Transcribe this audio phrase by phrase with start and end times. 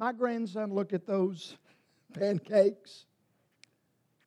[0.00, 1.58] My grandson looked at those
[2.14, 3.04] pancakes,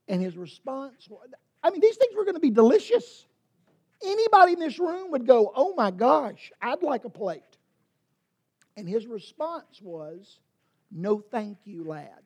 [0.07, 1.27] and his response was
[1.63, 3.25] I mean, these things were going to be delicious.
[4.05, 7.41] Anybody in this room would go, Oh my gosh, I'd like a plate.
[8.77, 10.39] And his response was,
[10.91, 12.21] No thank you, lad.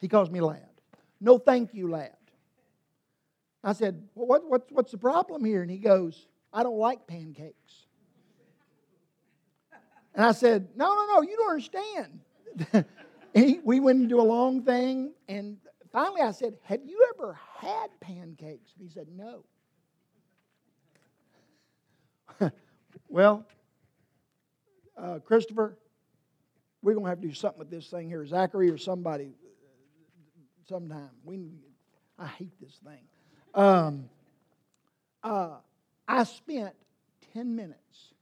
[0.00, 0.68] He calls me lad.
[1.20, 2.16] No thank you, lad.
[3.62, 5.62] I said, well, what, what, What's the problem here?
[5.62, 7.85] And he goes, I don't like pancakes.
[10.16, 12.20] And I said, No, no, no, you don't understand.
[13.34, 15.58] he, we went into a long thing, and
[15.92, 18.72] finally I said, Have you ever had pancakes?
[18.78, 19.44] And he said, No.
[23.08, 23.46] well,
[24.96, 25.76] uh, Christopher,
[26.82, 28.24] we're going to have to do something with this thing here.
[28.26, 29.34] Zachary or somebody
[30.66, 31.10] sometime.
[31.24, 31.50] We,
[32.18, 33.02] I hate this thing.
[33.54, 34.08] Um,
[35.22, 35.56] uh,
[36.08, 36.74] I spent
[37.34, 38.14] 10 minutes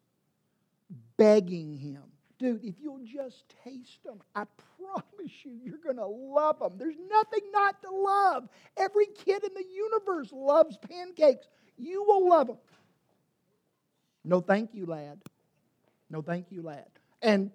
[1.17, 2.03] begging him,
[2.39, 4.45] dude, if you'll just taste them, I
[4.79, 6.75] promise you, you're going to love them.
[6.77, 8.49] There's nothing not to love.
[8.77, 11.47] Every kid in the universe loves pancakes.
[11.79, 12.59] You will love them.
[14.25, 15.21] No, thank you, lad.
[16.11, 16.89] No, thank you, lad.
[17.23, 17.51] And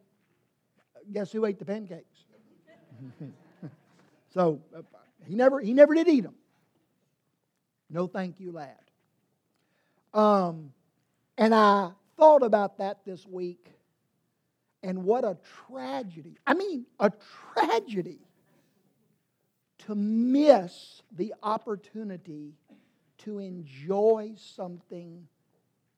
[1.11, 2.25] guess who ate the pancakes?
[4.33, 4.81] so uh,
[5.25, 6.35] he never he never did eat them.
[7.89, 8.75] No, thank you, lad.
[10.13, 10.73] Um,
[11.37, 13.71] and I thought about that this week,
[14.83, 16.37] and what a tragedy.
[16.45, 17.11] I mean, a
[17.53, 18.19] tragedy
[19.79, 22.53] to miss the opportunity
[23.19, 25.27] to enjoy something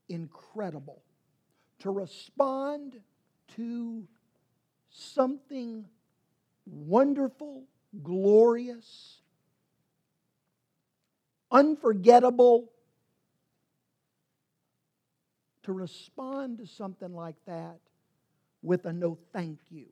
[0.09, 1.01] incredible,
[1.79, 2.99] to respond
[3.55, 4.07] to
[4.89, 5.85] something
[6.65, 7.63] wonderful,
[8.03, 9.17] glorious,
[11.51, 12.71] unforgettable,
[15.63, 17.79] to respond to something like that
[18.61, 19.87] with a no thank you.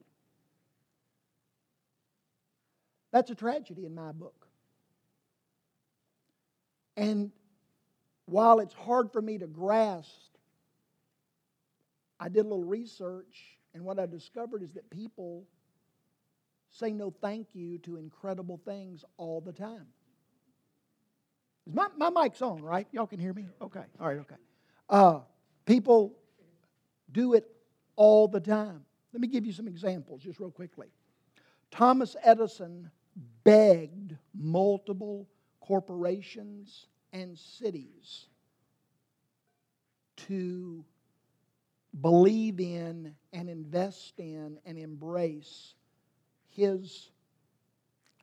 [3.12, 4.48] That's a tragedy in my book.
[6.96, 7.32] And
[8.26, 10.12] while it's hard for me to grasp,
[12.20, 15.46] I did a little research, and what I discovered is that people
[16.70, 19.88] say no thank you to incredible things all the time.
[21.66, 22.88] Is my, my mic's on, right?
[22.92, 23.46] Y'all can hear me?
[23.62, 23.84] Okay.
[24.00, 24.36] All right, okay.
[24.90, 25.20] Uh,
[25.70, 26.18] people
[27.12, 27.46] do it
[27.96, 28.82] all the time.
[29.14, 30.88] Let me give you some examples just real quickly.
[31.70, 32.90] Thomas Edison
[33.44, 35.28] begged multiple
[35.62, 38.26] corporations and cities
[40.28, 40.84] to
[42.02, 45.76] believe in and invest in and embrace
[46.50, 47.12] his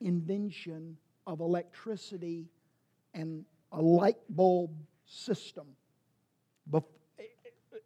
[0.00, 0.96] invention
[1.28, 2.48] of electricity
[3.14, 4.72] and a light bulb
[5.06, 5.66] system.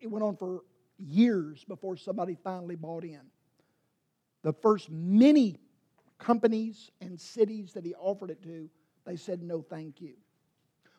[0.01, 0.63] It went on for
[0.99, 3.21] years before somebody finally bought in.
[4.43, 5.57] The first many
[6.19, 8.69] companies and cities that he offered it to,
[9.05, 10.15] they said no thank you.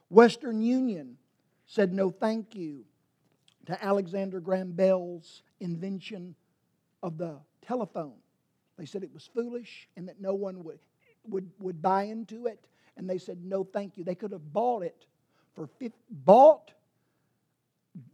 [0.10, 1.18] Western Union
[1.66, 2.84] said no thank you
[3.66, 6.36] to Alexander Graham Bell's invention
[7.02, 8.16] of the telephone.
[8.78, 10.80] They said it was foolish and that no one would,
[11.28, 12.68] would, would buy into it.
[12.98, 14.04] And they said, no, thank you.
[14.04, 15.06] They could have bought it
[15.56, 15.70] for,
[16.10, 16.72] bought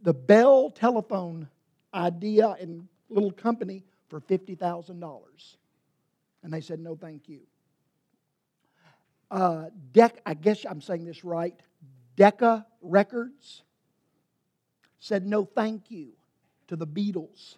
[0.02, 1.48] the Bell telephone
[1.94, 5.22] idea and little company for $50,000.
[6.42, 7.40] And they said, no, thank you.
[9.30, 9.66] Uh,
[10.24, 11.54] I guess I'm saying this right,
[12.16, 13.62] Decca Records
[15.00, 16.08] said no thank you
[16.68, 17.56] to the Beatles.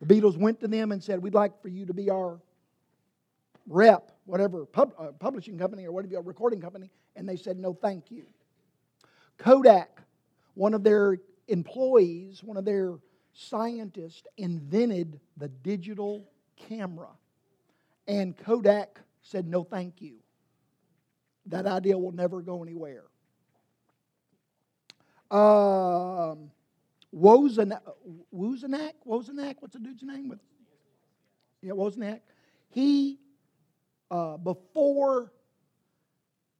[0.00, 2.40] The Beatles went to them and said, We'd like for you to be our
[3.68, 6.90] rep, whatever, pub, uh, publishing company or whatever, recording company.
[7.16, 8.24] And they said, No thank you.
[9.38, 10.02] Kodak,
[10.54, 12.94] one of their employees, one of their
[13.32, 17.10] scientists, invented the digital camera.
[18.06, 20.16] And Kodak said, No thank you.
[21.46, 23.04] That idea will never go anywhere.
[25.30, 26.50] Um,
[27.14, 27.80] Wozniak,
[28.32, 28.94] Wozniak,
[29.60, 30.28] what's the dude's name?
[30.28, 30.38] With,
[31.60, 32.20] yeah, Wozniak.
[32.70, 33.18] He,
[34.10, 35.32] uh, before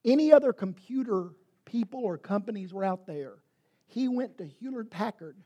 [0.04, 1.30] any other computer
[1.64, 3.34] people or companies were out there,
[3.86, 5.36] he went to Hewlett Packard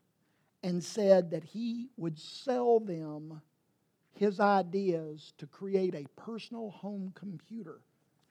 [0.62, 3.40] and said that he would sell them
[4.14, 7.80] his ideas to create a personal home computer.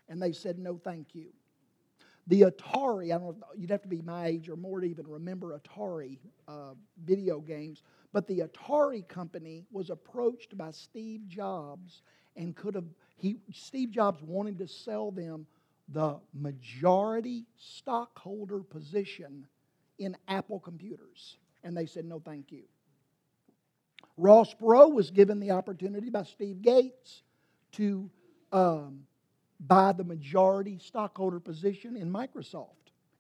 [0.10, 1.28] And they said, no, thank you.
[2.28, 5.58] The Atari, I don't you'd have to be my age or more to even remember
[5.58, 6.18] Atari
[6.48, 6.74] uh,
[7.06, 12.02] video games, but the Atari company was approached by Steve Jobs
[12.36, 15.48] and could have, he, Steve Jobs wanted to sell them
[15.88, 19.48] the majority stockholder position
[19.98, 21.38] in Apple computers.
[21.64, 22.64] And they said, no, thank you.
[24.18, 27.24] Ross Perot was given the opportunity by Steve Gates
[27.74, 28.10] to
[28.52, 29.02] um,
[29.60, 32.68] buy the majority stockholder position in Microsoft.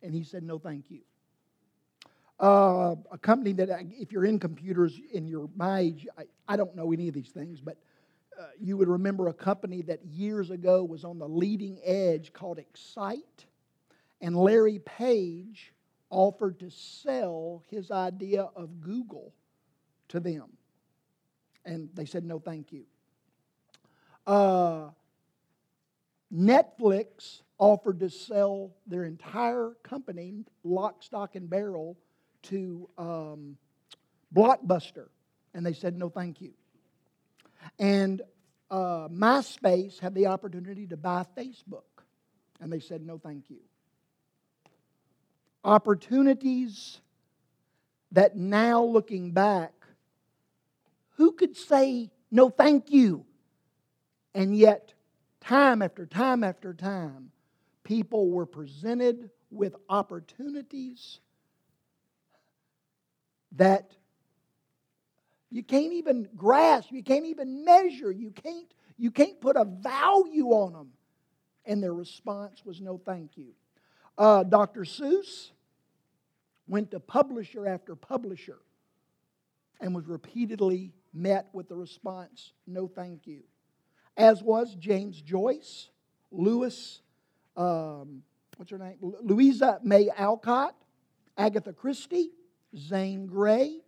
[0.02, 1.02] And he said, no, thank you.
[2.40, 3.70] Uh, a company that,
[4.00, 7.30] if you're in computers in your my age, I, I don't know any of these
[7.30, 7.78] things, but
[8.40, 12.60] uh, you would remember a company that years ago was on the leading edge called
[12.60, 13.46] Excite.
[14.22, 15.74] And Larry Page
[16.10, 19.34] offered to sell his idea of Google
[20.10, 20.46] to them.
[21.66, 22.86] And they said, no, thank you.
[24.26, 24.90] Uh,
[26.34, 31.98] Netflix offered to sell their entire company, lock, stock, and barrel,
[32.44, 33.58] to um,
[34.34, 35.08] Blockbuster.
[35.54, 36.52] And they said, no, thank you.
[37.80, 38.22] And
[38.70, 41.82] uh, MySpace had the opportunity to buy Facebook.
[42.60, 43.60] And they said, no, thank you.
[45.64, 47.00] Opportunities
[48.12, 49.74] that now, looking back,
[51.16, 53.26] who could say no, thank you?
[54.34, 54.94] And yet,
[55.42, 57.32] time after time after time,
[57.84, 61.20] people were presented with opportunities
[63.54, 63.92] that
[65.50, 70.50] you can't even grasp, you can't even measure, you can't, you can't put a value
[70.50, 70.92] on them.
[71.66, 73.54] And their response was no thank you.
[74.18, 74.82] Uh, Dr.
[74.82, 75.52] Seuss
[76.68, 78.58] went to publisher after publisher
[79.80, 83.42] and was repeatedly met with the response no thank you.
[84.16, 85.90] As was James Joyce,
[86.32, 87.02] Lewis,
[87.56, 88.24] um,
[88.58, 88.98] what's her name?
[89.02, 90.76] Louisa May Alcott,
[91.38, 92.32] Agatha Christie,
[92.76, 93.80] Zane Grey,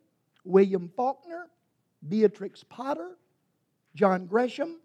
[0.44, 1.48] William Faulkner,
[2.08, 3.18] Beatrix Potter,
[3.96, 4.80] John Gresham,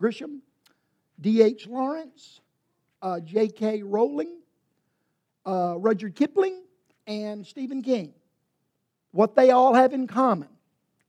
[0.00, 0.38] Grisham,
[1.20, 1.66] D.H.
[1.66, 2.40] Lawrence,
[3.02, 3.82] uh, J.K.
[3.82, 4.38] Rowling,
[5.46, 6.62] uh, Rudyard Kipling,
[7.06, 8.12] and Stephen King.
[9.12, 10.48] What they all have in common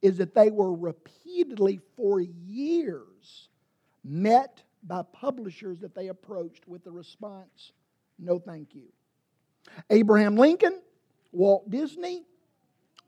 [0.02, 3.50] is that they were repeatedly for years
[4.04, 7.74] met by publishers that they approached with the response,
[8.20, 8.86] no thank you.
[9.90, 10.80] Abraham Lincoln,
[11.32, 12.24] Walt Disney,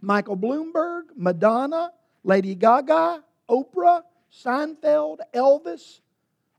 [0.01, 1.91] Michael Bloomberg, Madonna,
[2.23, 5.99] Lady Gaga, Oprah, Seinfeld, Elvis,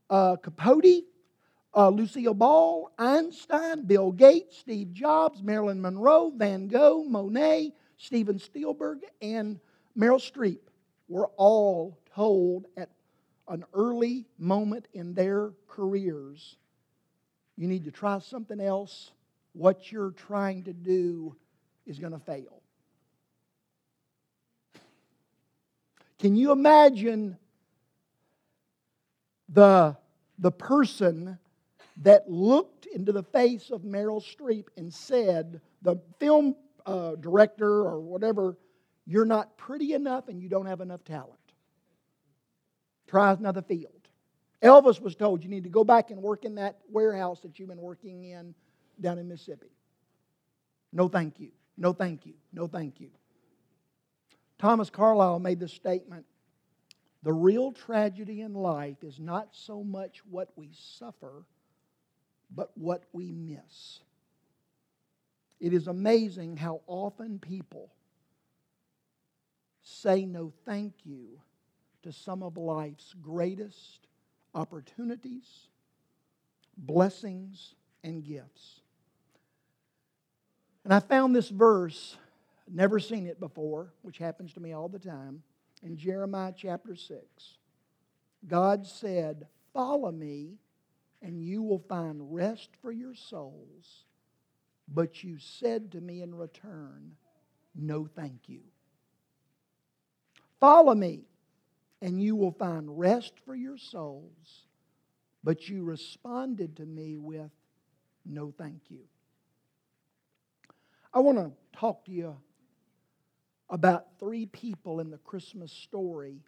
[0.09, 1.03] uh, Capote,
[1.75, 8.99] uh, Lucille Ball, Einstein, Bill Gates, Steve Jobs, Marilyn Monroe, Van Gogh, Monet, Steven Spielberg,
[9.21, 9.59] and
[9.97, 10.59] Meryl Streep
[11.07, 12.89] were all told at
[13.47, 16.57] an early moment in their careers
[17.61, 19.11] you need to try something else.
[19.53, 21.35] What you're trying to do
[21.85, 22.63] is going to fail.
[26.17, 27.37] Can you imagine
[29.47, 29.95] the,
[30.39, 31.37] the person
[32.01, 36.55] that looked into the face of Meryl Streep and said, the film
[36.85, 38.57] uh, director or whatever,
[39.05, 41.37] you're not pretty enough and you don't have enough talent.
[43.07, 43.93] Try another field.
[44.61, 47.69] Elvis was told you need to go back and work in that warehouse that you've
[47.69, 48.53] been working in
[48.99, 49.71] down in Mississippi.
[50.93, 51.51] No, thank you.
[51.77, 52.33] No, thank you.
[52.53, 53.09] No, thank you.
[54.59, 56.25] Thomas Carlyle made the statement
[57.23, 61.45] the real tragedy in life is not so much what we suffer,
[62.53, 63.99] but what we miss.
[65.59, 67.91] It is amazing how often people
[69.83, 71.39] say no thank you
[72.03, 74.07] to some of life's greatest
[74.53, 75.67] opportunities,
[76.77, 78.81] blessings, and gifts.
[80.83, 82.17] And I found this verse,
[82.67, 85.43] never seen it before, which happens to me all the time,
[85.83, 87.21] in Jeremiah chapter 6.
[88.47, 90.55] God said, Follow me,
[91.21, 94.05] and you will find rest for your souls.
[94.87, 97.11] But you said to me in return,
[97.75, 98.61] No, thank you.
[100.59, 101.23] Follow me,
[102.01, 104.67] and you will find rest for your souls.
[105.43, 107.51] But you responded to me with,
[108.25, 109.01] No, thank you.
[111.13, 112.37] I want to talk to you
[113.69, 116.41] about three people in the Christmas story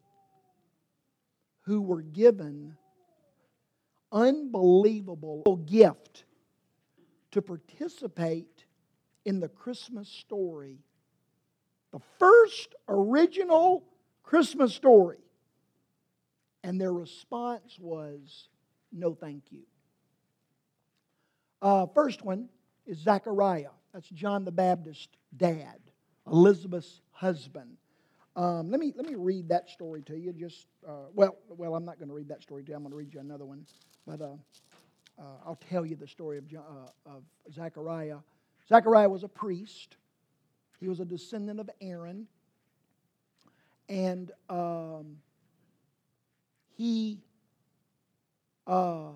[1.62, 2.75] who were given
[4.13, 6.24] unbelievable gift
[7.32, 8.63] to participate
[9.25, 10.77] in the Christmas story.
[11.91, 13.84] The first original
[14.24, 15.17] Christmas story.
[16.63, 18.48] And their response was,
[18.91, 19.63] no, thank you.
[21.62, 22.50] Uh, first one
[22.86, 23.70] is Zechariah.
[23.93, 25.79] That's John the Baptist's dad,
[26.25, 27.77] Elizabeth's husband.
[28.36, 30.34] Um, let, me, let me read that story to you.
[30.34, 32.75] Just uh, well, well, I'm not going to read that story to you.
[32.75, 33.66] I'm going to read you another one,
[34.08, 34.34] but uh,
[35.20, 37.24] uh, I'll tell you the story of, uh, of
[37.54, 38.18] Zechariah.
[38.68, 39.98] Zechariah was a priest.
[40.80, 42.28] He was a descendant of Aaron.
[43.90, 45.18] and um,
[46.75, 47.20] he
[48.68, 49.12] uh,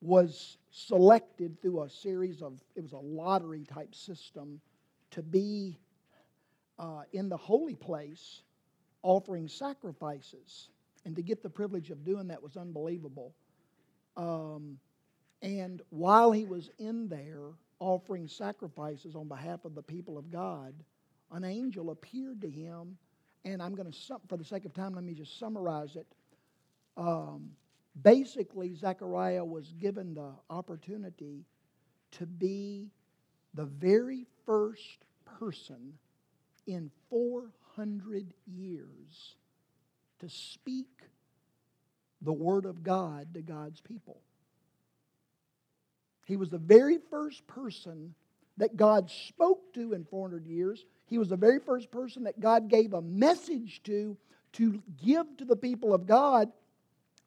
[0.00, 4.60] was selected through a series of, it was a lottery type system
[5.10, 5.78] to be
[6.78, 8.42] uh, in the holy place
[9.02, 10.68] offering sacrifices.
[11.04, 13.34] And to get the privilege of doing that was unbelievable.
[14.16, 14.78] Um,
[15.42, 20.72] and while he was in there offering sacrifices on behalf of the people of God,
[21.32, 22.96] an angel appeared to him.
[23.44, 26.06] And I'm going to, for the sake of time, let me just summarize it.
[26.96, 27.50] Um,
[28.02, 31.44] basically, Zechariah was given the opportunity
[32.12, 32.90] to be
[33.52, 35.04] the very first
[35.38, 35.92] person
[36.66, 39.36] in 400 years
[40.20, 40.86] to speak
[42.22, 44.20] the Word of God to God's people.
[46.26, 48.14] He was the very first person
[48.56, 50.84] that God spoke to in 400 years.
[51.06, 54.16] He was the very first person that God gave a message to
[54.54, 56.50] to give to the people of God.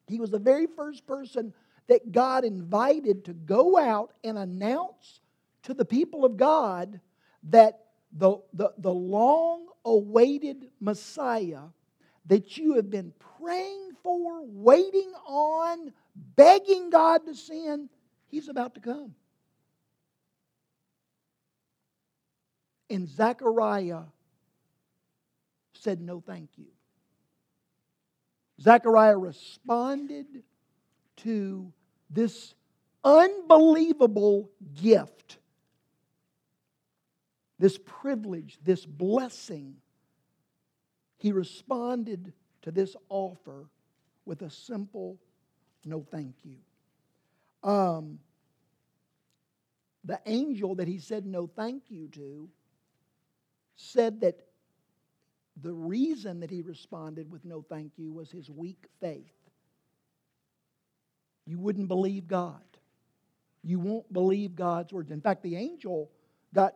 [0.06, 1.52] He was the very first person
[1.86, 5.20] that God invited to go out and announce
[5.64, 7.00] to the people of God
[7.44, 7.80] that
[8.12, 11.62] the, the, the long awaited Messiah
[12.26, 15.92] that you have been praying for, waiting on,
[16.36, 17.88] begging God to send,
[18.28, 19.14] he's about to come.
[22.90, 24.04] And Zechariah
[25.74, 26.66] said, No, thank you.
[28.60, 30.26] Zechariah responded
[31.18, 31.72] to
[32.10, 32.54] this
[33.04, 34.50] unbelievable
[34.80, 35.38] gift,
[37.58, 39.76] this privilege, this blessing.
[41.18, 43.68] He responded to this offer
[44.24, 45.18] with a simple
[45.84, 46.56] no thank you.
[47.68, 48.18] Um,
[50.04, 52.48] the angel that he said no thank you to
[53.76, 54.40] said that
[55.60, 59.32] the reason that he responded with no thank you was his weak faith.
[61.46, 62.62] You wouldn't believe God.
[63.64, 65.10] You won't believe God's words.
[65.10, 66.10] In fact, the angel
[66.54, 66.74] got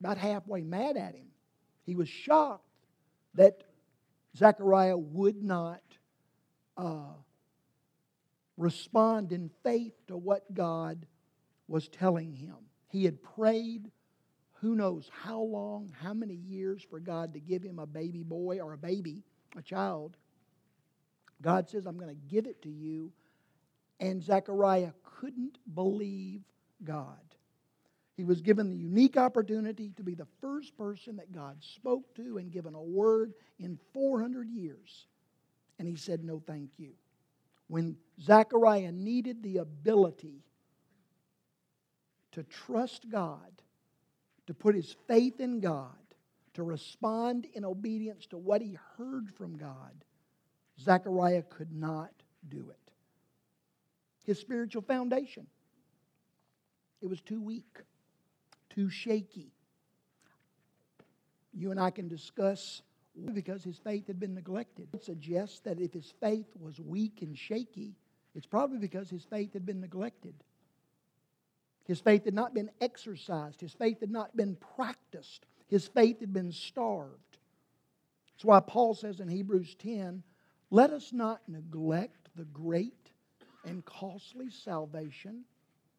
[0.00, 1.26] about halfway mad at him.
[1.84, 2.64] He was shocked
[3.34, 3.64] that
[4.36, 5.82] Zechariah would not
[6.76, 7.14] uh,
[8.56, 11.06] respond in faith to what God
[11.68, 12.56] was telling him.
[12.88, 13.90] He had prayed
[14.64, 18.60] who knows how long, how many years for God to give him a baby boy
[18.60, 19.22] or a baby,
[19.58, 20.16] a child.
[21.42, 23.12] God says, I'm going to give it to you.
[24.00, 26.40] And Zechariah couldn't believe
[26.82, 27.33] God.
[28.16, 32.38] He was given the unique opportunity to be the first person that God spoke to
[32.38, 35.06] and given a word in 400 years.
[35.78, 36.92] And he said, No, thank you.
[37.66, 40.44] When Zechariah needed the ability
[42.32, 43.62] to trust God
[44.46, 45.96] to put his faith in God,
[46.54, 50.04] to respond in obedience to what he heard from God,
[50.80, 52.12] Zechariah could not
[52.48, 52.92] do it.
[54.24, 55.46] His spiritual foundation,
[57.00, 57.80] it was too weak,
[58.74, 59.52] too shaky.
[61.52, 62.82] You and I can discuss
[63.32, 64.88] because his faith had been neglected.
[64.92, 67.94] It suggests that if his faith was weak and shaky,
[68.34, 70.34] it's probably because his faith had been neglected.
[71.86, 76.32] His faith had not been exercised, his faith had not been practiced, his faith had
[76.32, 77.38] been starved.
[78.32, 80.22] That's why Paul says in Hebrews 10
[80.70, 83.10] let us not neglect the great
[83.64, 85.44] and costly salvation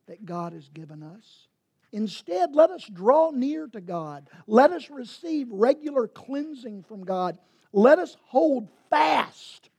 [0.08, 1.48] that God has given us.
[1.92, 4.30] Instead, let us draw near to God.
[4.48, 7.38] Let us receive regular cleansing from God.
[7.72, 9.70] Let us hold fast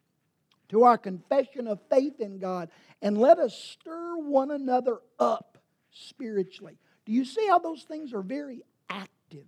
[0.69, 2.71] to our confession of faith in God.
[3.03, 5.59] And let us stir one another up
[5.91, 6.79] spiritually.
[7.05, 9.47] Do you see how those things are very active?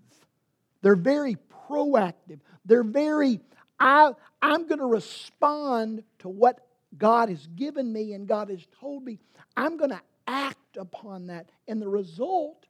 [0.82, 1.36] They're very
[1.68, 2.40] proactive.
[2.64, 3.40] They're very,
[3.80, 6.60] I, I'm going to respond to what
[6.96, 9.18] God has given me and God has told me.
[9.56, 11.50] I'm going to act upon that.
[11.66, 12.66] And the result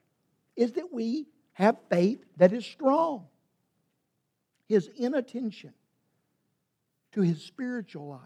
[0.57, 3.27] is that we have faith that is strong.
[4.69, 5.75] His inattention
[7.12, 8.21] to his spiritual life.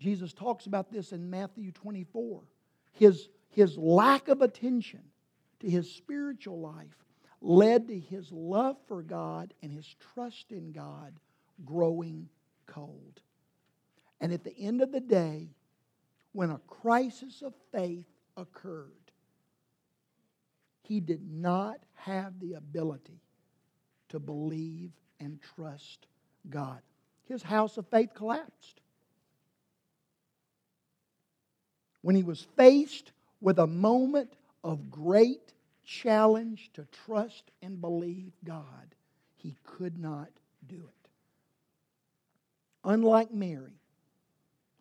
[0.00, 2.42] Jesus talks about this in Matthew 24.
[2.92, 5.02] His his lack of attention
[5.58, 7.04] to his spiritual life
[7.40, 11.18] led to his love for God and his trust in God
[11.64, 12.28] growing
[12.66, 13.20] cold.
[14.20, 15.48] And at the end of the day,
[16.32, 18.06] when a crisis of faith
[18.36, 18.86] occurred,
[20.82, 23.20] he did not have the ability
[24.08, 26.06] to believe and trust
[26.48, 26.80] God.
[27.26, 28.80] His house of faith collapsed.
[32.02, 34.32] When he was faced with a moment
[34.64, 35.52] of great
[35.84, 38.94] challenge to trust and believe God,
[39.36, 40.30] he could not
[40.66, 41.08] do it.
[42.84, 43.79] Unlike Mary,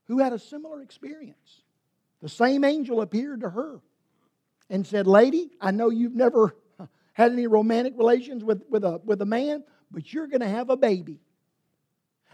[0.09, 1.61] who had a similar experience,
[2.21, 3.79] the same angel appeared to her
[4.69, 6.55] and said, Lady, I know you've never
[7.13, 10.69] had any romantic relations with, with, a, with a man, but you're going to have
[10.69, 11.19] a baby.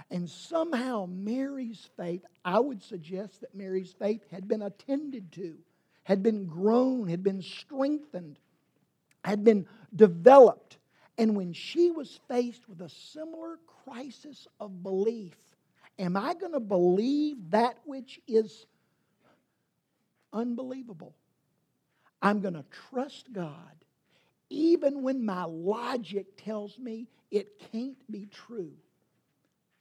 [0.09, 5.55] And somehow Mary's faith, I would suggest that Mary's faith had been attended to,
[6.03, 8.39] had been grown, had been strengthened,
[9.23, 10.77] had been developed.
[11.17, 15.35] And when she was faced with a similar crisis of belief,
[15.97, 18.65] am I going to believe that which is
[20.33, 21.15] unbelievable?
[22.21, 23.75] I'm going to trust God
[24.49, 28.73] even when my logic tells me it can't be true.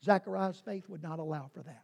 [0.03, 1.83] Zechariah's faith would not allow for that.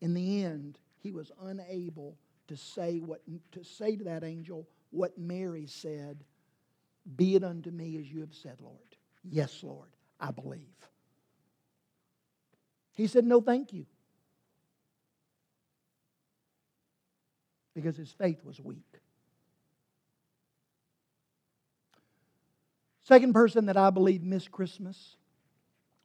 [0.00, 2.16] In the end, he was unable
[2.48, 6.24] to say, what, to say to that angel what Mary said
[7.16, 8.78] Be it unto me as you have said, Lord.
[9.24, 9.90] Yes, Lord,
[10.20, 10.60] I believe.
[12.94, 13.86] He said, No, thank you.
[17.74, 19.00] Because his faith was weak.
[23.02, 25.16] Second person that I believe missed Christmas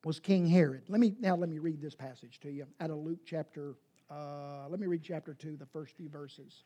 [0.04, 0.84] was King Herod.
[0.88, 3.76] Let me now let me read this passage to you out of Luke chapter.
[4.10, 6.64] Uh, let me read chapter two, the first few verses.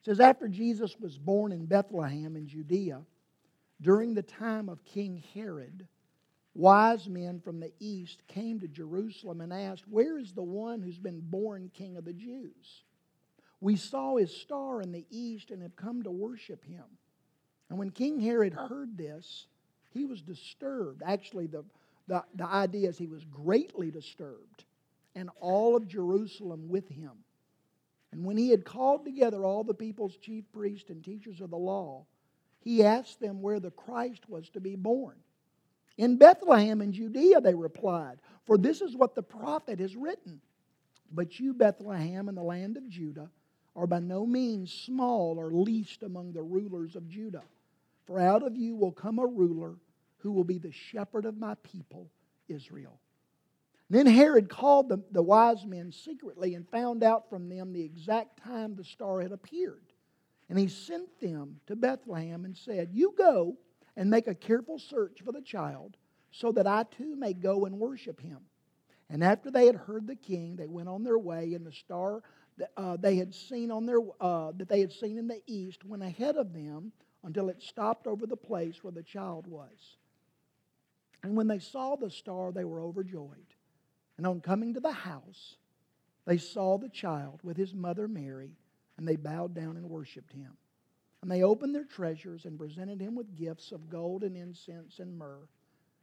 [0.00, 3.02] It says, After Jesus was born in Bethlehem in Judea,
[3.80, 5.86] during the time of King Herod,
[6.58, 10.98] wise men from the east came to Jerusalem and asked, Where is the one who's
[10.98, 12.82] been born King of the Jews?
[13.60, 16.84] We saw his star in the east and have come to worship him.
[17.70, 19.46] And when King Herod heard this,
[19.90, 21.02] he was disturbed.
[21.04, 21.64] Actually, the
[22.08, 24.64] the, the idea is he was greatly disturbed,
[25.14, 27.12] and all of Jerusalem with him.
[28.10, 31.58] And when he had called together all the people's chief priests and teachers of the
[31.58, 32.06] law,
[32.60, 35.16] he asked them where the Christ was to be born.
[35.98, 40.40] In Bethlehem in Judea, they replied, for this is what the prophet has written.
[41.12, 43.30] But you, Bethlehem, in the land of Judah,
[43.74, 47.42] are by no means small or least among the rulers of Judah.
[48.06, 49.74] For out of you will come a ruler
[50.18, 52.08] who will be the shepherd of my people,
[52.48, 52.98] Israel.
[53.90, 58.42] Then Herod called the, the wise men secretly and found out from them the exact
[58.42, 59.82] time the star had appeared.
[60.48, 63.56] And he sent them to Bethlehem and said, You go
[63.98, 65.96] and make a careful search for the child,
[66.30, 68.38] so that I too may go and worship him.
[69.10, 72.22] And after they had heard the king, they went on their way, and the star
[72.58, 75.84] that, uh, they had seen on their uh, that they had seen in the east
[75.84, 76.92] went ahead of them
[77.24, 79.96] until it stopped over the place where the child was.
[81.24, 83.54] And when they saw the star, they were overjoyed.
[84.16, 85.56] And on coming to the house,
[86.24, 88.52] they saw the child with his mother Mary,
[88.96, 90.56] and they bowed down and worshiped him.
[91.22, 95.18] And they opened their treasures and presented him with gifts of gold and incense and
[95.18, 95.48] myrrh.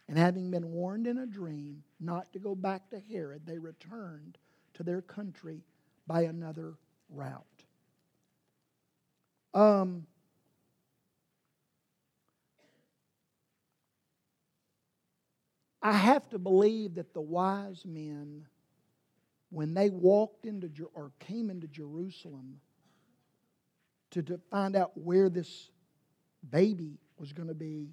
[0.07, 4.37] And having been warned in a dream not to go back to Herod, they returned
[4.75, 5.63] to their country
[6.05, 6.75] by another
[7.09, 7.43] route.
[9.53, 10.05] Um,
[15.81, 18.45] I have to believe that the wise men,
[19.49, 22.59] when they walked into or came into Jerusalem
[24.15, 25.69] to, to find out where this
[26.49, 27.89] baby was going to be,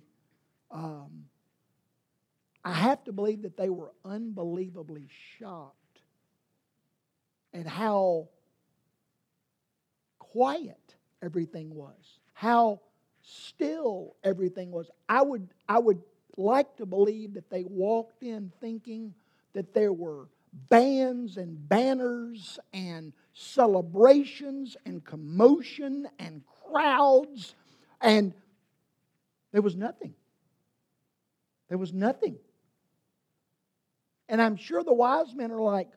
[0.71, 1.25] um,
[2.65, 5.09] I have to believe that they were unbelievably
[5.39, 5.77] shocked
[7.53, 8.29] at how
[10.21, 12.81] quiet everything was, how
[13.23, 14.91] still everything was.
[15.09, 16.03] I would, I would
[16.37, 19.13] like to believe that they walked in thinking
[19.55, 20.29] that there were
[20.69, 27.55] bands and banners and celebrations and commotion and crowds,
[28.01, 28.35] and
[29.53, 30.15] there was nothing.
[31.69, 32.37] There was nothing.
[34.29, 35.89] And I'm sure the wise men are like,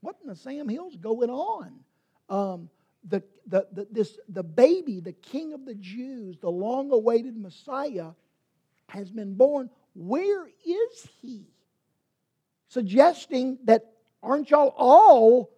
[0.00, 1.80] what in the Sam Hill's going on?
[2.28, 2.70] Um,
[3.08, 8.10] the, the, the, this, the baby, the king of the Jews, the long awaited Messiah,
[8.88, 9.70] has been born.
[9.94, 11.46] Where is he?
[12.68, 15.50] Suggesting that aren't y'all all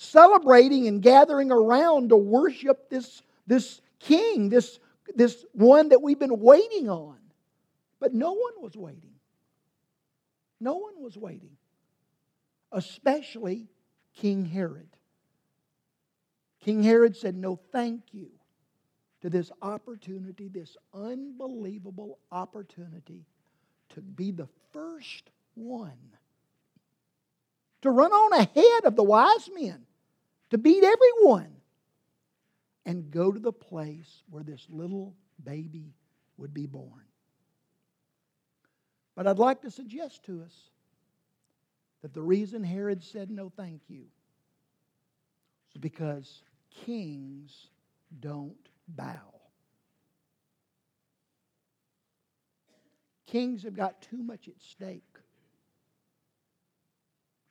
[0.00, 4.78] celebrating and gathering around to worship this, this king, this,
[5.14, 7.18] this one that we've been waiting on?
[8.00, 9.12] But no one was waiting.
[10.58, 11.56] No one was waiting,
[12.72, 13.66] especially
[14.16, 14.88] King Herod.
[16.64, 18.30] King Herod said, No, thank you
[19.20, 23.26] to this opportunity, this unbelievable opportunity
[23.90, 25.98] to be the first one
[27.82, 29.86] to run on ahead of the wise men,
[30.50, 31.54] to beat everyone,
[32.86, 35.94] and go to the place where this little baby
[36.36, 37.04] would be born.
[39.14, 40.70] But I'd like to suggest to us
[42.02, 44.04] that the reason Herod said no thank you
[45.74, 46.42] is because
[46.84, 47.66] kings
[48.18, 48.56] don't
[48.88, 49.34] bow.
[53.26, 55.04] Kings have got too much at stake.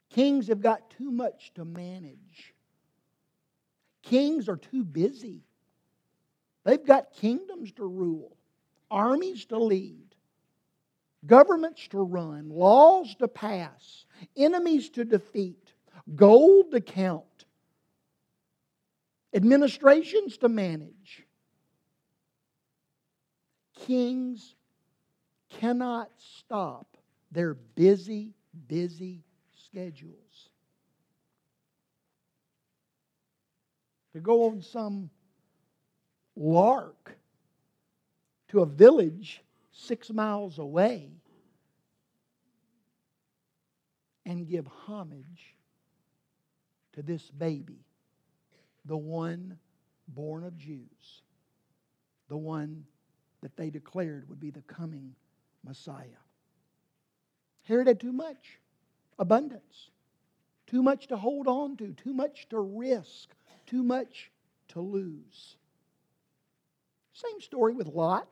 [0.09, 2.53] Kings have got too much to manage.
[4.01, 5.43] Kings are too busy.
[6.63, 8.35] They've got kingdoms to rule,
[8.91, 10.15] armies to lead,
[11.25, 14.05] governments to run, laws to pass,
[14.37, 15.73] enemies to defeat,
[16.15, 17.23] gold to count,
[19.33, 21.25] administrations to manage.
[23.75, 24.55] Kings
[25.49, 26.97] cannot stop
[27.31, 28.33] their busy,
[28.67, 30.48] busy schedules.
[34.13, 35.09] To go on some
[36.35, 37.17] lark
[38.49, 41.11] to a village six miles away
[44.25, 45.55] and give homage
[46.93, 47.85] to this baby,
[48.85, 49.57] the one
[50.07, 51.21] born of Jews,
[52.27, 52.85] the one
[53.41, 55.15] that they declared would be the coming
[55.63, 56.05] Messiah.
[57.63, 58.59] Herod had too much
[59.19, 59.91] abundance,
[60.65, 63.29] too much to hold on to, too much to risk,
[63.69, 64.31] too much
[64.69, 65.57] to lose.
[67.13, 68.27] Same story with Lot.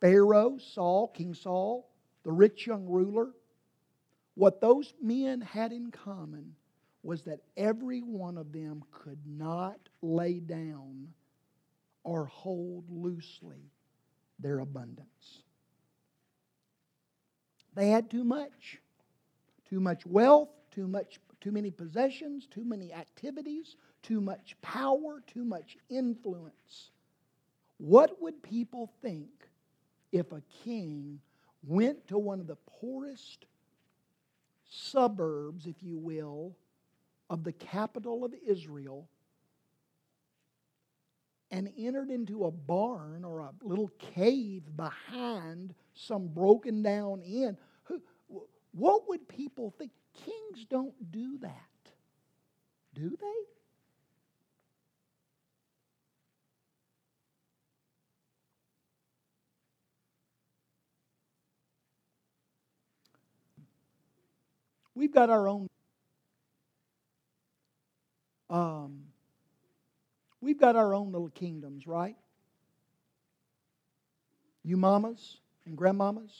[0.00, 1.88] Pharaoh, Saul, King Saul,
[2.24, 3.30] the rich young ruler.
[4.34, 6.54] What those men had in common
[7.02, 11.08] was that every one of them could not lay down
[12.02, 13.70] or hold loosely
[14.38, 15.42] their abundance.
[17.74, 18.80] They had too much.
[19.68, 25.44] Too much wealth, too much too many possessions, too many activities, too much power, too
[25.44, 26.90] much influence.
[27.76, 29.28] What would people think
[30.10, 31.20] if a king
[31.62, 33.44] went to one of the poorest
[34.70, 36.56] suburbs, if you will,
[37.28, 39.06] of the capital of Israel
[41.50, 47.58] and entered into a barn or a little cave behind some broken down inn?
[48.72, 49.90] What would people think?
[50.14, 51.50] Kings don't do that,
[52.94, 53.44] do they?
[64.94, 65.68] We've got our own.
[68.48, 69.06] Um,
[70.40, 72.16] we've got our own little kingdoms, right?
[74.62, 76.30] You mamas and grandmamas,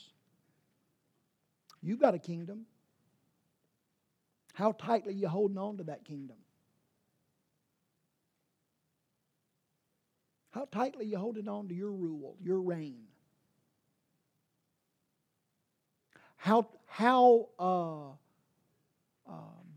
[1.85, 2.65] You've got a kingdom.
[4.55, 6.37] How tightly you holding on to that kingdom?
[10.51, 13.03] How tightly you holding on to your rule, your reign?
[16.37, 18.11] How, how uh,
[19.29, 19.67] um,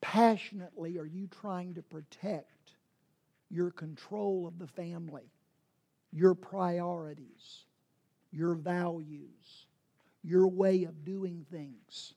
[0.00, 2.72] passionately are you trying to protect
[3.50, 5.30] your control of the family,
[6.12, 7.66] your priorities,
[8.32, 9.66] your values?
[10.26, 12.14] your way of doing things.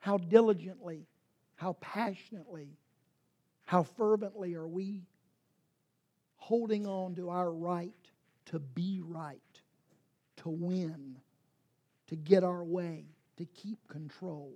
[0.00, 1.06] How diligently,
[1.56, 2.76] how passionately,
[3.64, 5.02] how fervently are we
[6.36, 7.94] holding on to our right
[8.46, 9.40] to be right,
[10.38, 11.16] to win,
[12.08, 13.04] to get our way,
[13.36, 14.52] to keep control?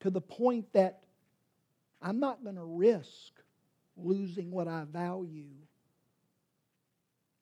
[0.00, 1.00] To the point that
[2.00, 3.32] I'm not going to risk
[3.96, 5.50] losing what I value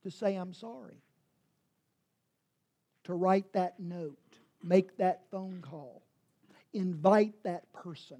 [0.03, 1.03] to say, I'm sorry,
[3.05, 4.19] to write that note,
[4.63, 6.03] make that phone call,
[6.73, 8.19] invite that person.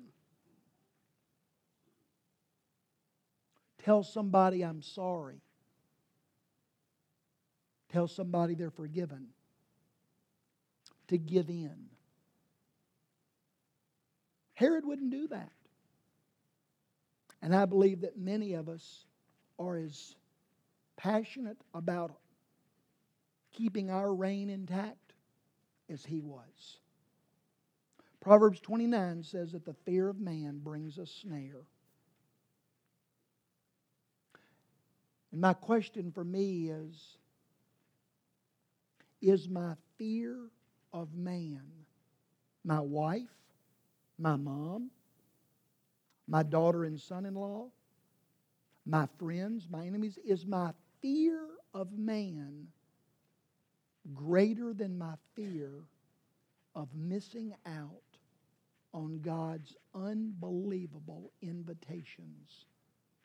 [3.85, 5.41] Tell somebody I'm sorry.
[7.93, 9.29] Tell somebody they're forgiven.
[11.09, 11.87] To give in.
[14.55, 15.53] Herod wouldn't do that.
[17.43, 19.05] And I believe that many of us
[19.59, 20.17] are as
[20.97, 22.13] passionate about
[23.53, 25.06] keeping our reign intact
[25.91, 26.79] as he was.
[28.21, 31.63] Proverbs 29 says that the fear of man brings a snare.
[35.33, 37.19] And my question for me is
[39.21, 40.37] Is my fear
[40.93, 41.63] of man,
[42.65, 43.29] my wife,
[44.19, 44.91] my mom,
[46.27, 47.69] my daughter and son in law,
[48.85, 51.41] my friends, my enemies, is my fear
[51.75, 52.67] of man
[54.15, 55.71] greater than my fear
[56.75, 58.03] of missing out
[58.93, 62.67] on God's unbelievable invitations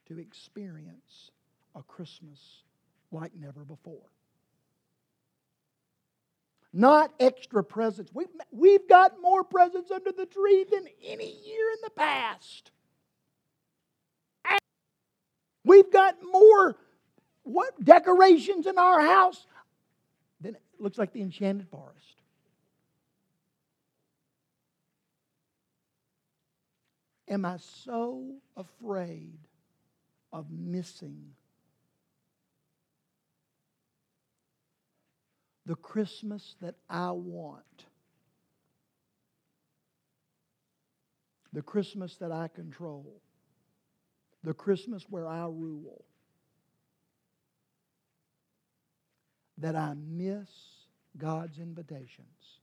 [0.08, 1.32] to experience
[1.76, 2.64] a Christmas
[3.12, 4.10] like never before.
[6.74, 8.12] Not extra presents.
[8.14, 12.72] We've, we've got more presents under the tree than any year in the past.
[15.64, 16.78] We've got more
[17.44, 19.46] what decorations in our house
[20.42, 22.22] than it looks like the enchanted forest.
[27.28, 29.38] Am I so afraid
[30.34, 31.32] of missing
[35.66, 37.64] the Christmas that I want?
[41.54, 43.22] The Christmas that I control?
[44.44, 46.04] The Christmas where I rule?
[49.62, 50.50] That I miss
[51.18, 52.60] God's invitations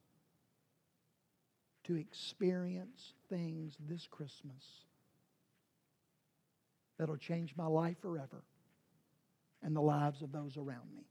[1.84, 4.62] to experience things this Christmas
[6.98, 8.42] that'll change my life forever
[9.62, 11.04] and the lives of those around me.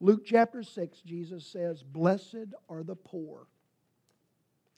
[0.00, 3.46] Luke chapter 6, Jesus says, Blessed are the poor.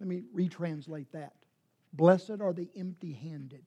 [0.01, 1.35] Let me retranslate that.
[1.93, 3.65] Blessed are the empty handed,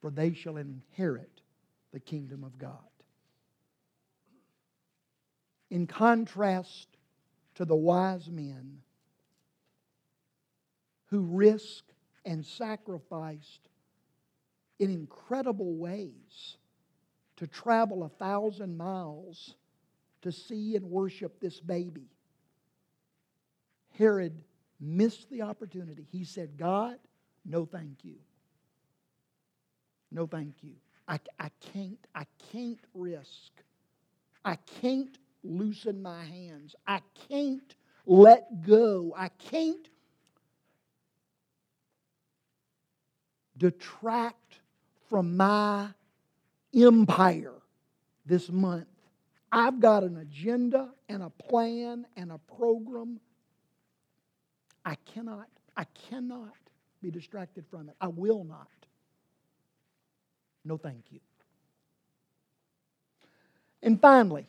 [0.00, 1.40] for they shall inherit
[1.92, 2.78] the kingdom of God.
[5.70, 6.88] In contrast
[7.56, 8.78] to the wise men
[11.06, 11.92] who risked
[12.24, 13.68] and sacrificed
[14.78, 16.56] in incredible ways
[17.36, 19.54] to travel a thousand miles
[20.22, 22.08] to see and worship this baby.
[23.98, 24.42] Herod
[24.80, 26.06] missed the opportunity.
[26.10, 26.98] He said, God,
[27.44, 28.16] no thank you.
[30.10, 30.74] No thank you.
[31.08, 33.52] I, I can't, I can't risk.
[34.44, 36.74] I can't loosen my hands.
[36.86, 37.74] I can't
[38.06, 39.14] let go.
[39.16, 39.88] I can't
[43.56, 44.60] detract
[45.08, 45.88] from my
[46.74, 47.54] empire
[48.24, 48.86] this month.
[49.50, 53.20] I've got an agenda and a plan and a program.
[54.84, 56.52] I cannot, I cannot
[57.02, 57.96] be distracted from it.
[58.00, 58.68] I will not.
[60.64, 61.20] No, thank you.
[63.82, 64.48] And finally,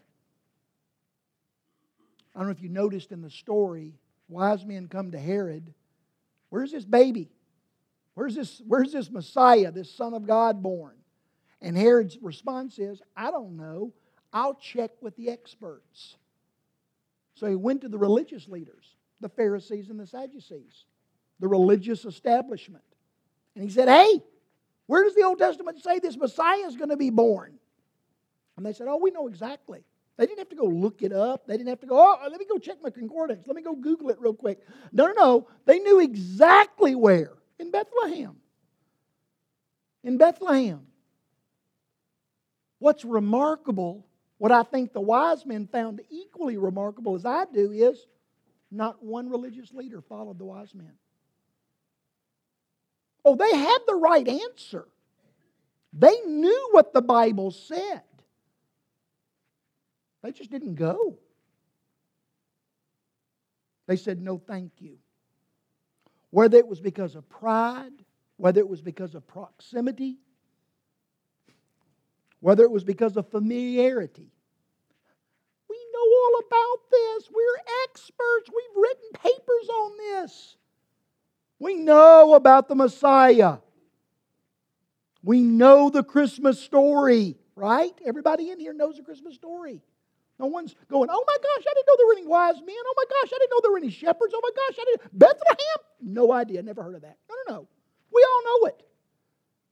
[2.37, 3.95] I don't know if you noticed in the story,
[4.29, 5.73] wise men come to Herod.
[6.51, 7.31] Where's this baby?
[8.13, 10.93] Where's this, where's this Messiah, this Son of God born?
[11.63, 13.91] And Herod's response is, I don't know.
[14.31, 16.15] I'll check with the experts.
[17.33, 18.85] So he went to the religious leaders,
[19.19, 20.85] the Pharisees and the Sadducees,
[21.39, 22.83] the religious establishment.
[23.55, 24.21] And he said, Hey,
[24.85, 27.53] where does the Old Testament say this Messiah is going to be born?
[28.57, 29.83] And they said, Oh, we know exactly.
[30.17, 31.45] They didn't have to go look it up.
[31.45, 33.45] They didn't have to go, oh, let me go check my concordance.
[33.45, 34.59] Let me go Google it real quick.
[34.91, 35.47] No, no, no.
[35.65, 37.33] They knew exactly where.
[37.59, 38.35] In Bethlehem.
[40.03, 40.87] In Bethlehem.
[42.79, 44.05] What's remarkable,
[44.37, 48.05] what I think the wise men found equally remarkable as I do, is
[48.71, 50.93] not one religious leader followed the wise men.
[53.23, 54.87] Oh, they had the right answer.
[55.93, 58.01] They knew what the Bible said.
[60.23, 61.17] They just didn't go.
[63.87, 64.97] They said, no, thank you.
[66.29, 67.93] Whether it was because of pride,
[68.35, 70.17] whether it was because of proximity,
[72.39, 74.31] whether it was because of familiarity.
[75.69, 77.29] We know all about this.
[77.33, 78.49] We're experts.
[78.49, 80.57] We've written papers on this.
[81.59, 83.57] We know about the Messiah.
[85.23, 87.93] We know the Christmas story, right?
[88.05, 89.81] Everybody in here knows the Christmas story.
[90.39, 92.75] No one's going, oh my gosh, I didn't know there were any wise men.
[92.85, 94.33] Oh my gosh, I didn't know there were any shepherds.
[94.35, 95.19] Oh my gosh, I didn't.
[95.19, 95.77] Bethlehem?
[96.01, 96.61] No idea.
[96.61, 97.17] Never heard of that.
[97.29, 97.67] No, no, no.
[98.13, 98.83] We all know it.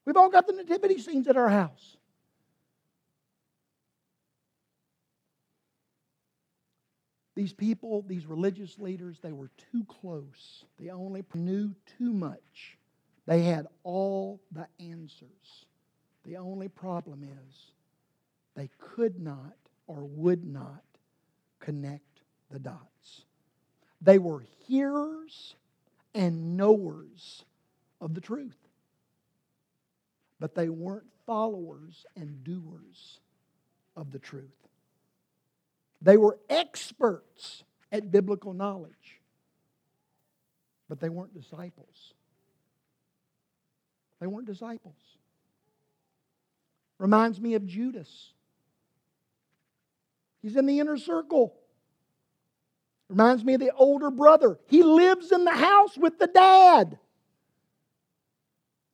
[0.06, 1.98] We've all got the nativity scenes at our house.
[7.36, 10.64] These people, these religious leaders, they were too close.
[10.80, 12.78] They only knew too much.
[13.26, 15.66] They had all the answers.
[16.24, 17.72] The only problem is
[18.56, 19.54] they could not
[19.88, 20.84] or would not
[21.60, 22.22] connect
[22.52, 23.26] the dots.
[24.02, 25.56] They were hearers
[26.14, 27.44] and knowers
[28.02, 28.58] of the truth,
[30.40, 33.20] but they weren't followers and doers
[33.96, 34.68] of the truth.
[36.02, 39.22] They were experts at biblical knowledge,
[40.88, 42.14] but they weren't disciples.
[44.20, 44.96] They weren't disciples.
[46.98, 48.32] Reminds me of Judas.
[50.46, 51.56] He's in the inner circle.
[53.10, 54.60] Reminds me of the older brother.
[54.68, 57.00] He lives in the house with the dad.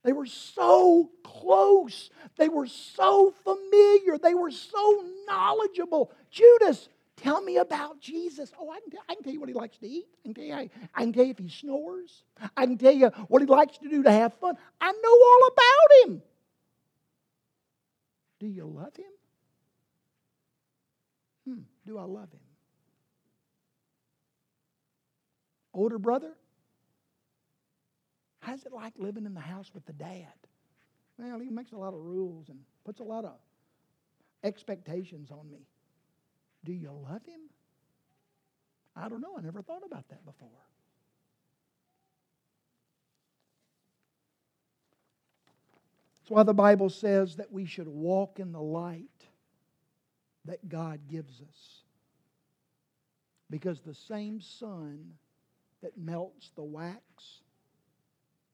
[0.06, 2.10] They were so close.
[2.38, 4.18] They were so familiar.
[4.18, 6.14] They were so knowledgeable.
[6.30, 6.88] Judas,
[7.18, 8.54] tell me about Jesus.
[8.58, 10.08] Oh, I can, can tell you what he likes to eat.
[10.24, 12.24] I can, tell you, I can tell you if he snores.
[12.56, 14.56] I can tell you what he likes to do to have fun.
[14.80, 16.22] I know all about him.
[18.40, 19.12] Do you love him?
[21.86, 22.39] Do I love him?
[25.74, 26.34] Older brother,
[28.41, 30.34] how's it like living in the house with the dad?
[31.17, 33.36] Well, he makes a lot of rules and puts a lot of
[34.44, 35.67] expectations on me.
[36.65, 37.41] Do you love him?
[38.96, 39.36] I don't know.
[39.38, 40.50] I never thought about that before.
[46.22, 49.21] That's why the Bible says that we should walk in the light
[50.46, 51.84] that God gives us.
[53.50, 55.12] Because the same sun
[55.82, 57.42] that melts the wax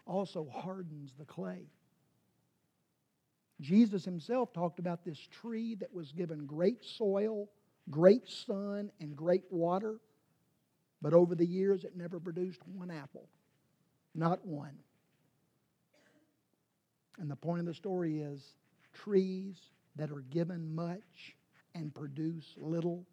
[0.05, 1.67] also hardens the clay.
[3.59, 7.49] Jesus himself talked about this tree that was given great soil,
[7.89, 9.99] great sun, and great water,
[11.01, 13.27] but over the years it never produced one apple.
[14.13, 14.77] Not one.
[17.19, 18.53] And the point of the story is
[18.93, 19.57] trees
[19.95, 21.35] that are given much
[21.77, 23.05] and produce little.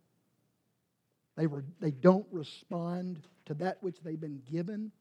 [1.36, 4.92] They, were, they don't respond to that which they've been given.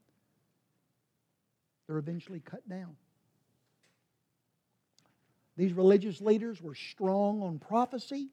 [1.88, 2.95] They're eventually cut down.
[5.56, 8.30] These religious leaders were strong on prophecy,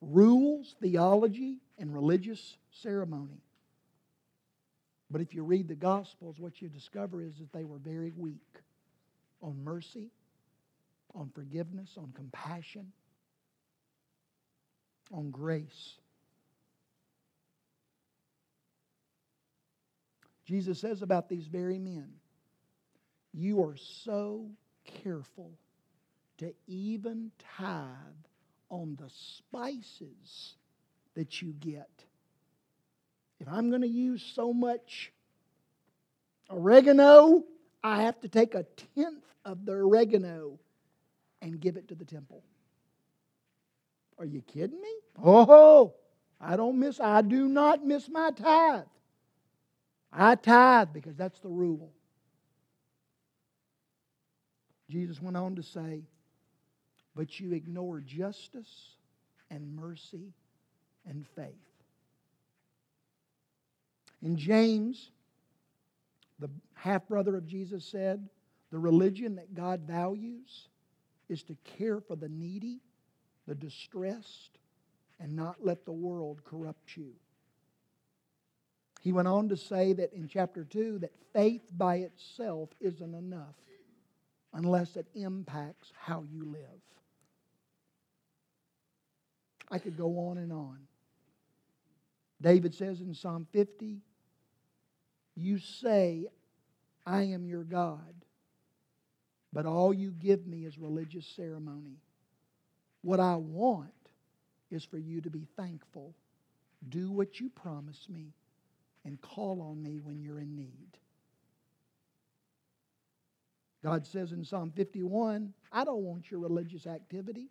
[0.00, 3.42] rules, theology, and religious ceremony.
[5.10, 8.40] But if you read the Gospels, what you discover is that they were very weak
[9.42, 10.10] on mercy,
[11.14, 12.92] on forgiveness, on compassion,
[15.12, 15.94] on grace.
[20.46, 22.08] Jesus says about these very men,
[23.32, 24.46] You are so
[25.02, 25.50] careful
[26.38, 27.86] to even tithe
[28.68, 30.54] on the spices
[31.14, 31.90] that you get.
[33.40, 35.12] If I'm going to use so much
[36.48, 37.44] oregano,
[37.82, 38.64] I have to take a
[38.94, 40.58] tenth of the oregano
[41.42, 42.42] and give it to the temple.
[44.18, 44.94] Are you kidding me?
[45.22, 45.94] Oh,
[46.40, 48.84] I don't miss, I do not miss my tithe.
[50.12, 51.92] I tithe because that's the rule.
[54.88, 56.02] Jesus went on to say,
[57.14, 58.96] but you ignore justice
[59.50, 60.32] and mercy
[61.08, 61.54] and faith.
[64.22, 65.10] In James,
[66.38, 68.28] the half brother of Jesus said,
[68.70, 70.68] the religion that God values
[71.28, 72.80] is to care for the needy,
[73.46, 74.58] the distressed,
[75.20, 77.12] and not let the world corrupt you.
[79.00, 83.54] He went on to say that in chapter 2 that faith by itself isn't enough
[84.52, 86.80] unless it impacts how you live.
[89.70, 90.78] I could go on and on.
[92.40, 93.98] David says in Psalm 50,
[95.36, 96.26] You say,
[97.06, 98.14] I am your God,
[99.52, 101.98] but all you give me is religious ceremony.
[103.06, 103.92] What I want
[104.68, 106.12] is for you to be thankful.
[106.88, 108.32] Do what you promise me
[109.04, 110.88] and call on me when you're in need.
[113.84, 117.46] God says in Psalm 51, I don't want your religious activity.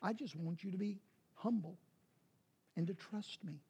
[0.00, 0.96] I just want you to be
[1.34, 1.76] humble
[2.74, 3.60] and to trust me.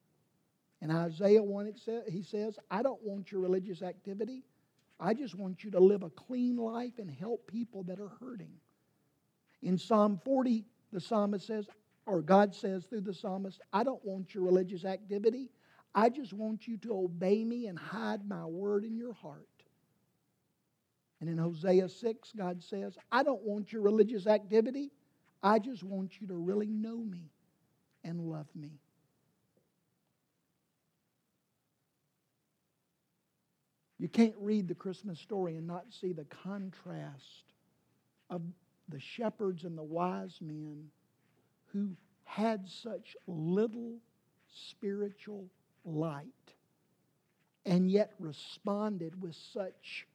[0.80, 4.44] In Isaiah 1, it says, he says, I don't want your religious activity.
[5.00, 8.52] I just want you to live a clean life and help people that are hurting.
[9.62, 11.66] In Psalm 40, the psalmist says,
[12.06, 15.50] or God says through the psalmist, I don't want your religious activity.
[15.94, 19.46] I just want you to obey me and hide my word in your heart.
[21.20, 24.90] And in Hosea 6, God says, I don't want your religious activity.
[25.42, 27.30] I just want you to really know me
[28.04, 28.78] and love me.
[33.98, 37.52] You can't read the Christmas story and not see the contrast
[38.30, 38.42] of
[38.88, 40.90] the shepherds and the wise men
[41.72, 41.90] who
[42.24, 43.98] had such little
[44.48, 45.46] spiritual
[45.84, 46.26] light
[47.64, 50.06] and yet responded with such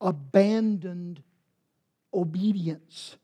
[0.00, 1.22] abandoned
[2.14, 3.16] obedience.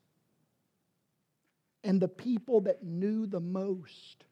[1.82, 4.24] And the people that knew the most,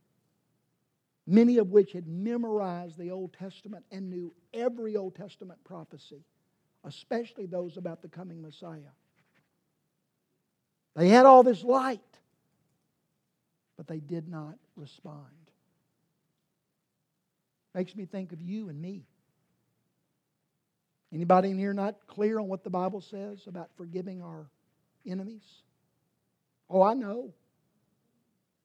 [1.27, 6.25] many of which had memorized the Old Testament and knew every Old Testament prophecy,
[6.85, 8.93] especially those about the coming Messiah.
[10.95, 12.01] They had all this light,
[13.77, 15.27] but they did not respond.
[17.75, 19.05] Makes me think of you and me.
[21.13, 24.49] Anybody in here not clear on what the Bible says about forgiving our
[25.07, 25.63] enemies?
[26.71, 27.35] Oh, I know.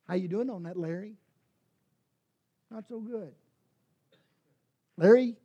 [0.08, 1.16] How you doing on that, Larry?
[2.72, 3.34] Not so good.
[4.98, 5.36] Larry,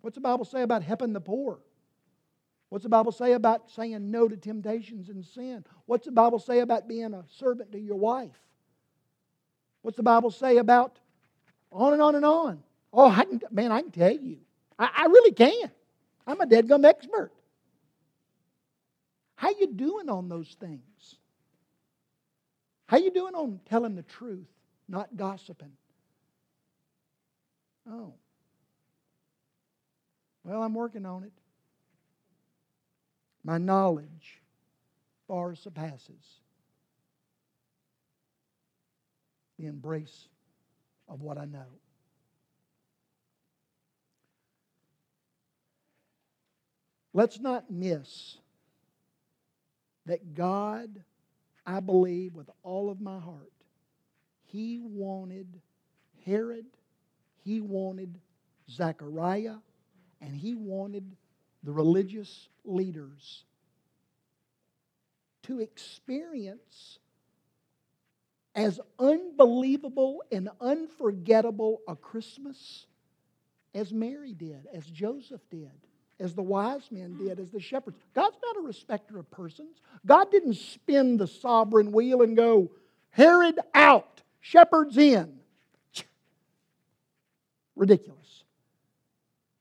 [0.00, 1.58] what's the Bible say about helping the poor?
[2.74, 5.64] What's the Bible say about saying no to temptations and sin?
[5.86, 8.36] What's the Bible say about being a servant to your wife?
[9.82, 10.98] What's the Bible say about
[11.70, 12.64] on and on and on?
[12.92, 14.38] Oh, I can, man, I can tell you.
[14.76, 15.70] I, I really can.
[16.26, 17.30] I'm a dead gum expert.
[19.36, 21.14] How you doing on those things?
[22.86, 24.48] How you doing on telling the truth,
[24.88, 25.76] not gossiping?
[27.88, 28.14] Oh.
[30.42, 31.32] Well, I'm working on it.
[33.44, 34.40] My knowledge
[35.28, 36.40] far surpasses
[39.58, 40.28] the embrace
[41.08, 41.66] of what I know.
[47.12, 48.38] Let's not miss
[50.06, 51.04] that God,
[51.64, 53.52] I believe with all of my heart,
[54.46, 55.46] He wanted
[56.24, 56.66] Herod,
[57.44, 58.18] He wanted
[58.70, 59.56] Zechariah,
[60.20, 61.04] and He wanted
[61.64, 63.44] the religious leaders
[65.44, 66.98] to experience
[68.54, 72.86] as unbelievable and unforgettable a Christmas
[73.74, 75.72] as Mary did, as Joseph did,
[76.20, 77.96] as the wise men did, as the shepherds.
[78.14, 79.80] God's not a respecter of persons.
[80.06, 82.70] God didn't spin the sovereign wheel and go,
[83.10, 85.40] Herod out, shepherds in.
[87.74, 88.23] Ridiculous.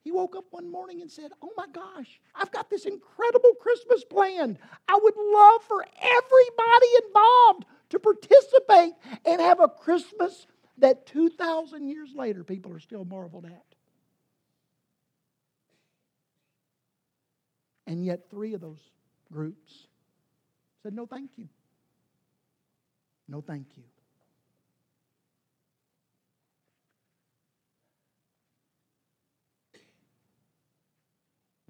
[0.03, 4.03] He woke up one morning and said, Oh my gosh, I've got this incredible Christmas
[4.03, 4.59] planned.
[4.87, 8.93] I would love for everybody involved to participate
[9.25, 10.45] and have a Christmas
[10.79, 13.63] that 2,000 years later people are still marveled at.
[17.87, 18.79] And yet, three of those
[19.31, 19.87] groups
[20.81, 21.47] said, No, thank you.
[23.27, 23.83] No, thank you.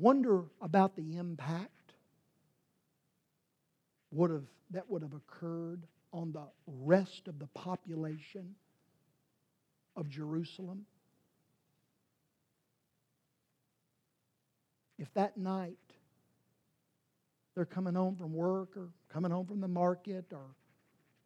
[0.04, 1.94] Wonder about the impact
[4.12, 8.54] would have, that would have occurred on the rest of the population
[9.96, 10.86] of Jerusalem.
[15.00, 15.78] If that night
[17.56, 20.48] they're coming home from work or coming home from the market or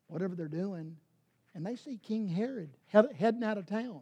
[0.06, 0.96] whatever they're doing,
[1.56, 4.02] and they see King Herod heading out of town.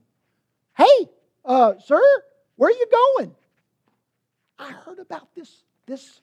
[0.76, 1.08] Hey,
[1.46, 2.02] uh, sir,
[2.58, 3.36] where are you going?
[4.58, 6.22] I heard about this, this,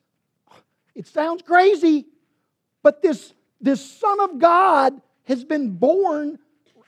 [0.95, 2.07] it sounds crazy,
[2.83, 6.39] but this, this Son of God has been born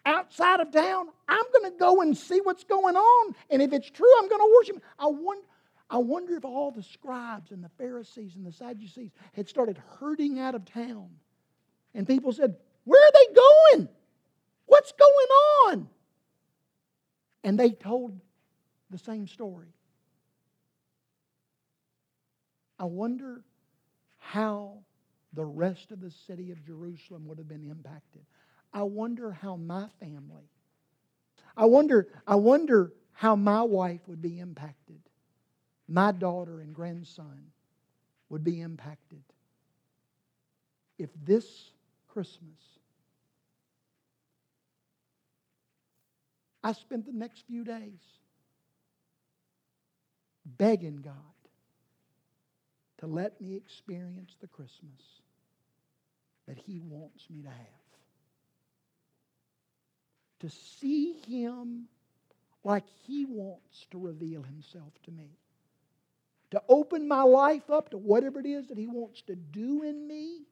[0.06, 1.08] outside of town.
[1.28, 3.34] I'm going to go and see what's going on.
[3.50, 4.76] And if it's true, I'm going to worship.
[4.76, 4.82] him.
[4.98, 5.46] I wonder,
[5.90, 10.38] I wonder if all the scribes and the Pharisees and the Sadducees had started herding
[10.38, 11.08] out of town.
[11.94, 13.88] And people said, Where are they going?
[14.66, 15.28] What's going
[15.66, 15.88] on?
[17.44, 18.18] And they told
[18.90, 19.68] the same story.
[22.78, 23.42] I wonder
[24.18, 24.78] how
[25.32, 28.22] the rest of the city of Jerusalem would have been impacted.
[28.72, 30.48] I wonder how my family,
[31.56, 35.00] I wonder, I wonder how my wife would be impacted.
[35.86, 37.46] My daughter and grandson
[38.28, 39.22] would be impacted
[40.98, 41.70] if this
[42.08, 42.58] Christmas
[46.62, 48.00] I spent the next few days
[50.46, 51.33] begging God
[52.98, 55.20] to let me experience the Christmas
[56.46, 57.58] that He wants me to have.
[60.40, 61.86] To see Him
[62.62, 65.30] like He wants to reveal Himself to me.
[66.50, 70.06] To open my life up to whatever it is that He wants to do in
[70.06, 70.42] me.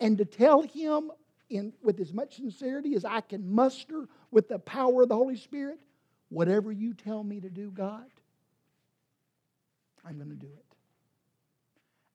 [0.00, 1.10] And to tell Him
[1.50, 5.36] in, with as much sincerity as I can muster with the power of the Holy
[5.36, 5.78] Spirit,
[6.30, 8.06] whatever you tell me to do, God,
[10.04, 10.63] I'm going to do it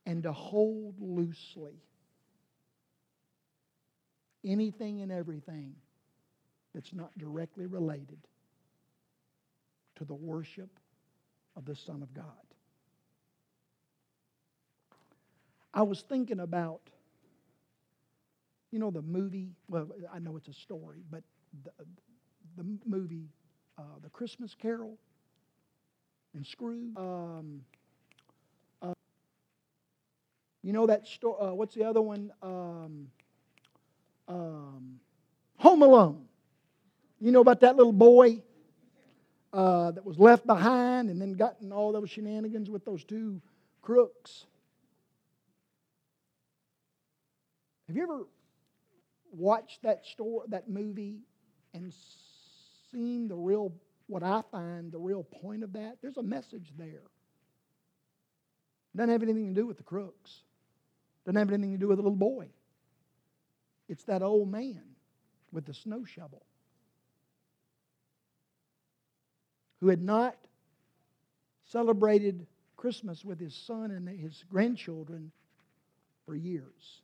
[0.10, 1.84] and to hold loosely
[4.44, 5.76] anything and everything
[6.74, 8.18] that's not directly related
[9.98, 10.72] to the worship
[11.56, 12.26] of the Son of God.
[15.76, 16.82] I was thinking about,
[18.72, 21.22] you know, the movie, well, I know it's a story, but
[21.64, 21.72] the,
[22.58, 23.28] the movie,
[23.78, 24.98] uh, The Christmas Carol
[26.34, 26.98] and Scrooge.
[26.98, 27.62] Um,
[30.64, 31.36] you know that story?
[31.40, 32.32] Uh, what's the other one?
[32.42, 33.08] Um,
[34.28, 35.00] um,
[35.58, 36.26] Home Alone.
[37.20, 38.42] You know about that little boy?
[39.52, 43.42] uh, that was left behind and then gotten all those shenanigans with those two
[43.82, 44.46] crooks.
[47.88, 48.28] Have you ever
[49.32, 51.22] watched that story, that movie,
[51.74, 51.92] and
[52.92, 53.74] seen the real,
[54.08, 55.98] what I find the real point of that?
[56.02, 57.02] There's a message there.
[58.94, 60.42] It Doesn't have anything to do with the crooks.
[61.30, 62.48] Doesn't have anything to do with a little boy.
[63.88, 64.82] It's that old man
[65.52, 66.42] with the snow shovel
[69.80, 70.36] who had not
[71.66, 75.32] celebrated Christmas with his son and his grandchildren
[76.26, 77.04] for years.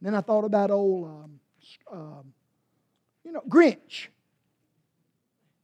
[0.00, 1.40] And then I thought about old, um,
[1.92, 2.32] um,
[3.24, 4.08] you know, Grinch.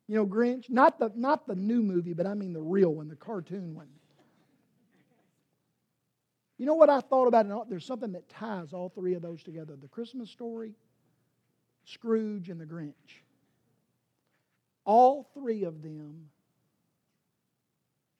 [0.06, 3.08] You know, Grinch, not the not the new movie, but I mean the real one,
[3.08, 3.88] the cartoon one.
[6.60, 7.70] You know what I thought about it?
[7.70, 10.74] There's something that ties all three of those together: the Christmas story,
[11.86, 12.92] Scrooge, and the Grinch.
[14.84, 16.28] All three of them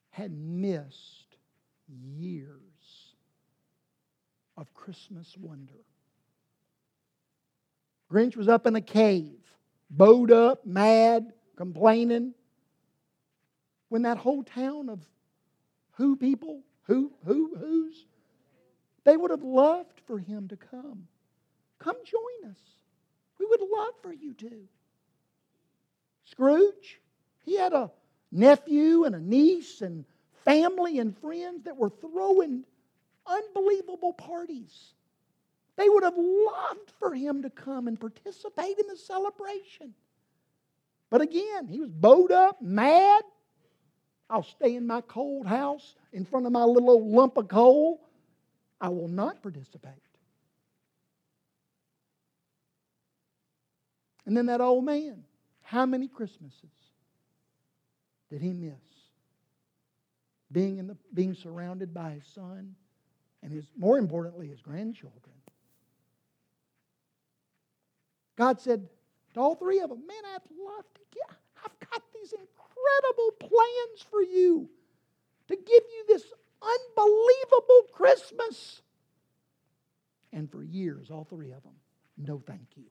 [0.09, 1.36] had missed
[1.86, 3.12] years
[4.57, 5.84] of Christmas wonder.
[8.11, 9.38] Grinch was up in a cave,
[9.91, 12.32] bowed up, mad, complaining.
[13.91, 15.07] When that whole town of
[15.93, 18.07] who people, who, who, who's,
[19.05, 21.07] they would have loved for him to come.
[21.78, 22.59] Come join us.
[23.38, 24.68] We would love for you to.
[26.24, 27.01] Scrooge,
[27.44, 27.90] he had a
[28.30, 30.05] nephew and a niece and
[30.44, 32.64] family and friends that were throwing
[33.26, 34.92] unbelievable parties.
[35.76, 39.94] They would have loved for him to come and participate in the celebration.
[41.09, 43.22] But again, he was bowed up, mad.
[44.28, 48.01] I'll stay in my cold house in front of my little old lump of coal.
[48.81, 49.93] I will not participate.
[54.26, 55.24] And then that old man,
[55.62, 56.70] how many Christmases
[58.31, 58.74] did he miss?
[60.53, 62.74] Being, in the, being surrounded by his son
[63.43, 65.35] and his, more importantly, his grandchildren.
[68.37, 68.89] God said
[69.35, 74.07] to all three of them, Man, I'd love to get, I've got these incredible plans
[74.11, 74.68] for you
[75.49, 76.24] to give you this
[76.63, 78.83] unbelievable Christmas.
[80.33, 81.75] And for years, all three of them,
[82.17, 82.85] no thank you.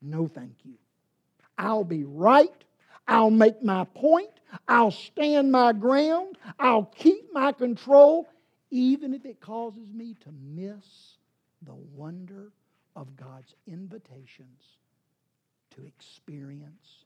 [0.00, 0.74] No thank you.
[1.56, 2.64] I'll be right.
[3.08, 4.30] I'll make my point.
[4.68, 6.38] I'll stand my ground.
[6.58, 8.28] I'll keep my control,
[8.70, 11.16] even if it causes me to miss
[11.62, 12.52] the wonder
[12.96, 14.62] of God's invitations
[15.74, 17.04] to experience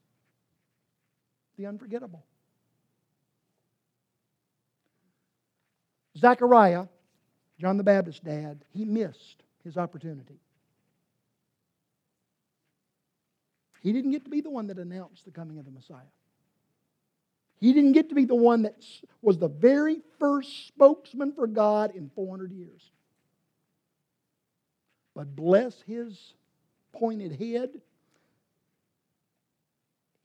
[1.57, 2.25] the unforgettable.
[6.19, 6.87] Zechariah,
[7.61, 10.41] John the Baptist's dad, he missed his opportunity.
[13.83, 16.01] He didn't get to be the one that announced the coming of the Messiah.
[17.61, 18.77] He didn't get to be the one that
[19.21, 22.91] was the very first spokesman for God in 400 years.
[25.15, 26.35] But bless his
[26.93, 27.71] pointed head,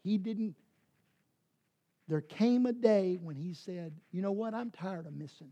[0.03, 0.55] he didn't.
[2.07, 4.53] There came a day when he said, You know what?
[4.53, 5.49] I'm tired of missing.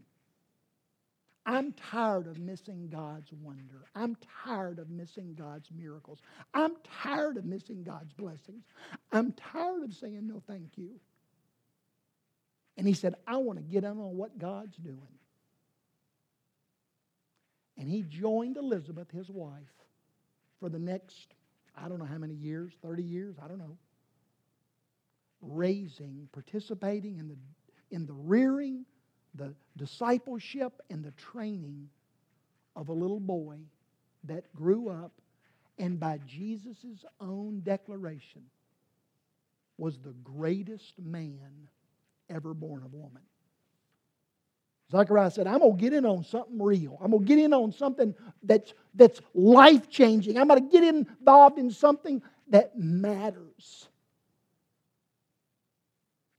[1.46, 3.86] I'm tired of missing God's wonder.
[3.96, 4.16] I'm
[4.46, 6.20] tired of missing God's miracles.
[6.54, 6.74] I'm
[7.04, 8.64] tired of missing God's blessings.
[9.12, 11.00] I'm tired of saying no thank you.
[12.78, 14.98] And he said, I want to get in on what God's doing.
[17.78, 19.74] And he joined Elizabeth, his wife,
[20.60, 21.34] for the next,
[21.76, 23.78] I don't know how many years, 30 years, I don't know,
[25.42, 27.38] raising, participating in the,
[27.89, 28.86] in the rearing,
[29.36, 31.90] the discipleship, and the training
[32.76, 33.58] of a little boy
[34.26, 35.12] that grew up
[35.78, 38.44] and by Jesus' own declaration
[39.78, 41.68] was the greatest man
[42.30, 43.24] ever born of woman.
[44.92, 47.00] Zechariah said, I'm going to get in on something real.
[47.02, 48.14] I'm going to get in on something
[48.44, 50.38] that's, that's life changing.
[50.38, 53.88] I'm going to get involved in something that matters.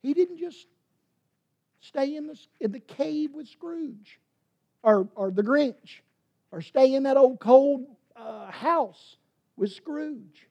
[0.03, 0.66] He didn't just
[1.83, 4.18] stay in the, in the cave with Scrooge
[4.83, 6.01] or, or the Grinch
[6.51, 9.16] or stay in that old cold uh, house
[9.57, 10.49] with Scrooge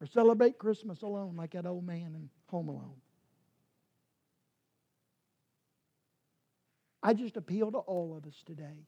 [0.00, 3.00] or celebrate Christmas alone like that old man in Home Alone.
[7.02, 8.86] I just appeal to all of us today.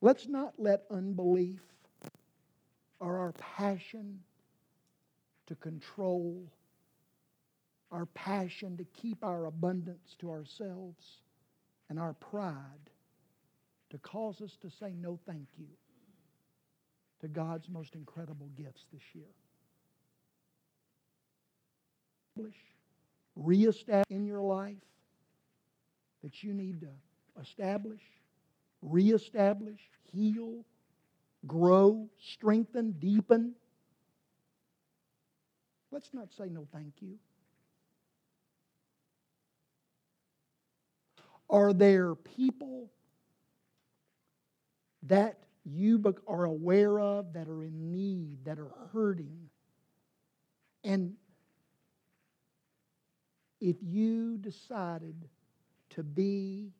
[0.00, 1.60] Let's not let unbelief
[3.00, 4.20] or our passion
[5.46, 6.50] to control,
[7.90, 11.04] our passion to keep our abundance to ourselves,
[11.90, 12.90] and our pride
[13.90, 15.66] to cause us to say no thank you.
[17.20, 19.24] to God's most incredible gifts this year.
[23.36, 24.76] Reestablish in your life
[26.22, 26.88] that you need to
[27.40, 28.00] establish,
[28.82, 29.80] reestablish,
[30.12, 30.64] heal,
[31.46, 33.54] grow, strengthen, deepen.
[35.90, 37.18] Let's not say no thank you.
[41.50, 42.90] Are there people
[45.04, 49.48] that you are aware of that are in need, that are hurting?
[50.84, 51.14] And
[53.60, 55.28] if you decided
[55.90, 56.72] to be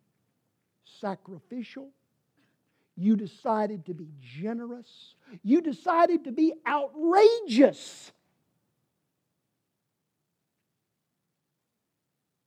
[1.01, 1.91] sacrificial,
[2.97, 8.13] you decided to be generous, you decided to be outrageous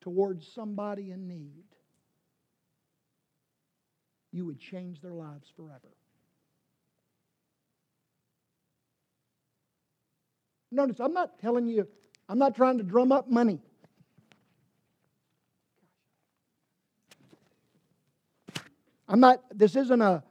[0.02, 1.64] towards somebody in need,
[4.32, 5.90] you would change their lives forever.
[10.72, 11.88] Notice, I'm not telling you,
[12.30, 13.60] I'm not trying to drum up money.
[19.08, 20.24] I'm not, this isn't a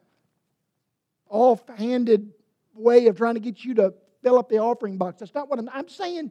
[1.28, 2.32] offhanded
[2.74, 3.92] way of trying to get you to
[4.22, 5.20] fill up the offering box.
[5.20, 6.30] That's not what I'm, I'm saying.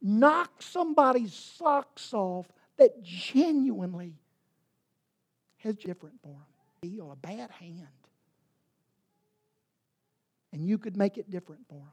[0.00, 2.46] Knock somebody's socks off
[2.78, 4.14] that genuinely
[5.58, 7.86] has different for them or a bad hand.
[10.52, 11.86] And you could make it different for them.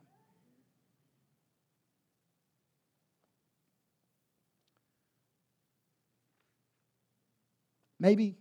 [7.99, 8.37] Maybe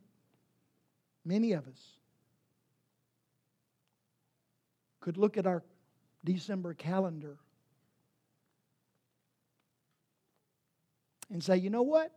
[1.24, 1.98] many of us
[5.00, 5.64] could look at our
[6.24, 7.38] December calendar
[11.32, 12.12] and say, you know what?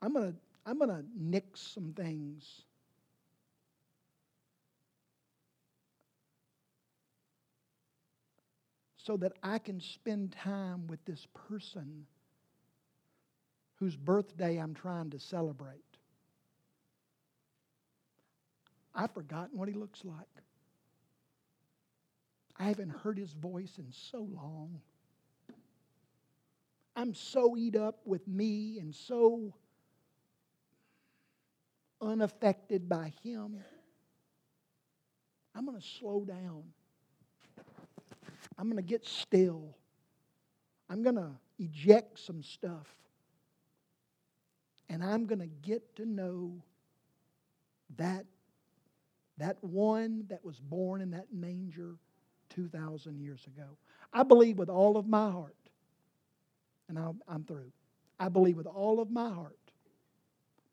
[0.00, 2.62] I'm going to I'm going to nix some things.
[8.96, 12.06] So that I can spend time with this person
[13.76, 15.80] whose birthday I'm trying to celebrate.
[18.94, 20.26] I've forgotten what he looks like.
[22.58, 24.80] I haven't heard his voice in so long.
[26.94, 29.54] I'm so eat up with me and so
[32.00, 33.62] unaffected by him.
[35.54, 36.62] I'm going to slow down.
[38.58, 39.76] I'm going to get still.
[40.88, 42.86] I'm going to eject some stuff.
[44.88, 46.62] And I'm going to get to know
[47.96, 48.24] that,
[49.38, 51.96] that one that was born in that manger
[52.50, 53.68] 2,000 years ago.
[54.12, 55.54] I believe with all of my heart,
[56.88, 57.72] and I'm through.
[58.18, 59.56] I believe with all of my heart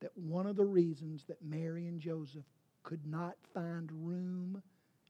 [0.01, 2.45] that one of the reasons that Mary and Joseph
[2.83, 4.61] could not find room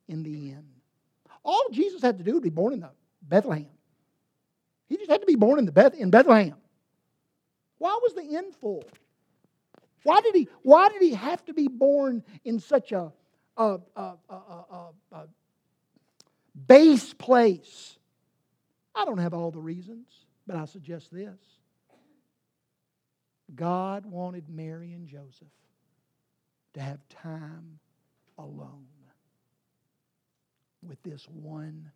[0.07, 0.65] in the inn.
[1.43, 2.89] All Jesus had to do was be born in the
[3.21, 3.67] Bethlehem.
[4.87, 6.55] He just had to be born in, the Beth, in Bethlehem.
[7.77, 8.83] Why was the inn full?
[10.03, 13.11] Why did he, why did he have to be born in such a,
[13.57, 14.13] a, a,
[15.11, 15.27] a
[16.67, 17.97] base place?
[18.95, 20.07] I don't have all the reasons,
[20.47, 21.37] but I suggest this.
[23.55, 25.47] God wanted Mary and Joseph
[26.73, 27.79] to have time
[28.37, 28.87] alone
[30.83, 31.91] with this one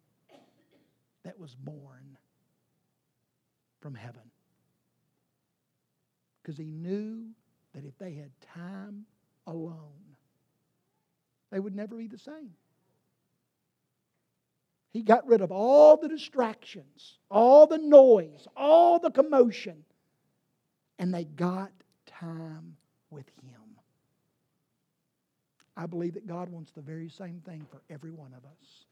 [1.23, 2.17] that was born
[3.79, 4.21] from heaven.
[6.41, 7.25] Because he knew
[7.73, 9.05] that if they had time
[9.45, 10.15] alone,
[11.51, 12.51] they would never be the same.
[14.91, 19.83] He got rid of all the distractions, all the noise, all the commotion
[20.99, 21.71] and they got
[22.05, 22.77] time
[23.09, 23.61] with Him.
[25.75, 28.85] I believe that God wants the very same thing for every one of us.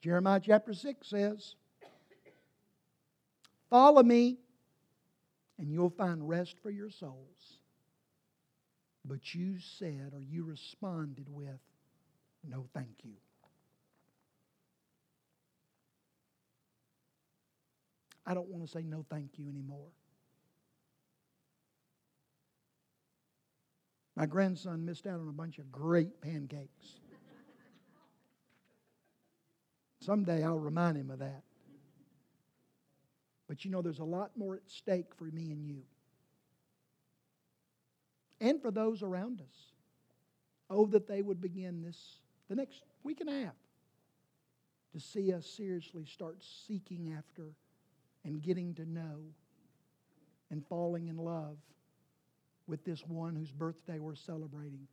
[0.00, 1.54] Jeremiah chapter 6 says,
[3.68, 4.38] Follow me,
[5.58, 7.59] and you'll find rest for your souls.
[9.10, 11.58] But you said or you responded with,
[12.48, 13.14] no, thank you.
[18.24, 19.88] I don't want to say no, thank you anymore.
[24.14, 27.00] My grandson missed out on a bunch of great pancakes.
[29.98, 31.42] Someday I'll remind him of that.
[33.48, 35.82] But you know, there's a lot more at stake for me and you
[38.40, 39.72] and for those around us.
[40.68, 43.54] Oh, that they would begin this the next week and a half.
[44.92, 47.52] to see us seriously start seeking after
[48.24, 49.20] and getting to know
[50.50, 51.56] and falling in love
[52.66, 54.86] with this one whose birthday we're celebrating.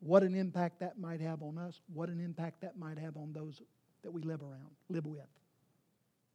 [0.00, 3.32] What an impact that might have on us, what an impact that might have on
[3.32, 3.60] those
[4.02, 5.28] that we live around, live with,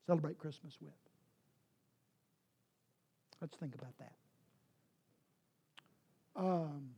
[0.05, 0.91] celebrate Christmas with.
[3.41, 4.13] Let's think about that.
[6.36, 6.91] Um,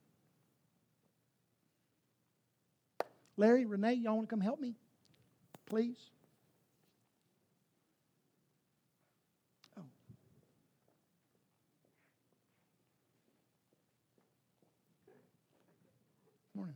[3.38, 4.76] Larry, Renee, y'all want to come help me?
[5.66, 5.98] Please?
[9.78, 9.82] Oh.
[16.54, 16.76] Morning.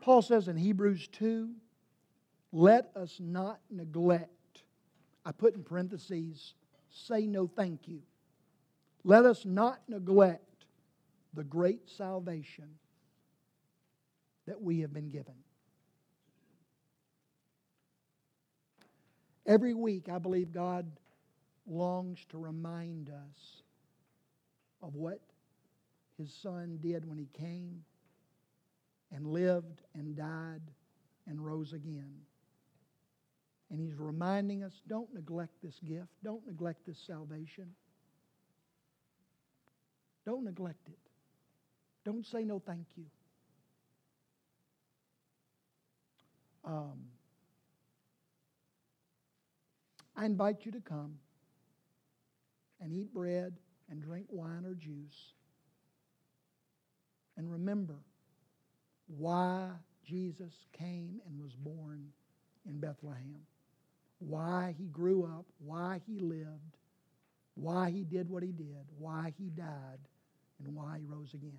[0.00, 1.50] Paul says in Hebrews 2
[2.52, 4.30] let us not neglect,
[5.24, 6.54] I put in parentheses,
[6.90, 8.02] say no thank you.
[9.04, 10.66] Let us not neglect
[11.34, 12.68] the great salvation
[14.46, 15.34] that we have been given.
[19.46, 20.86] Every week, I believe God
[21.66, 23.62] longs to remind us
[24.82, 25.20] of what
[26.18, 27.84] His Son did when He came
[29.14, 30.62] and lived and died
[31.26, 32.14] and rose again.
[33.72, 37.74] And He's reminding us don't neglect this gift, don't neglect this salvation.
[40.24, 40.98] Don't neglect it.
[42.04, 43.04] Don't say no thank you.
[46.64, 47.06] Um,
[50.16, 51.14] I invite you to come
[52.80, 53.54] and eat bread
[53.90, 55.34] and drink wine or juice.
[57.36, 57.96] And remember
[59.08, 59.70] why
[60.06, 62.06] Jesus came and was born
[62.66, 63.40] in Bethlehem,
[64.26, 66.76] why he grew up, why he lived,
[67.54, 69.98] why he did what he did, why he died,
[70.58, 71.58] and why he rose again.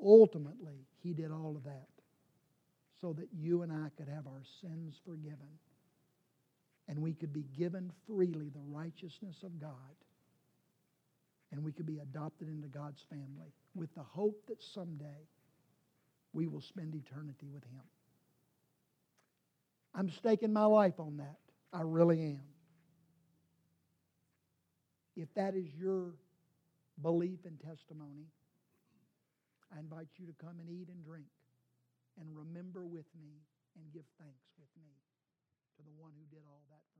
[0.00, 1.88] Ultimately, he did all of that
[3.00, 5.58] so that you and I could have our sins forgiven
[6.88, 9.70] and we could be given freely the righteousness of God
[11.52, 15.26] and we could be adopted into God's family with the hope that someday
[16.32, 17.82] we will spend eternity with Him.
[19.94, 21.38] I'm staking my life on that.
[21.72, 22.44] I really am.
[25.16, 26.14] If that is your
[27.02, 28.30] belief and testimony,
[29.74, 31.26] I invite you to come and eat and drink
[32.20, 33.42] and remember with me
[33.76, 34.90] and give thanks with me
[35.76, 36.97] to the one who did all that.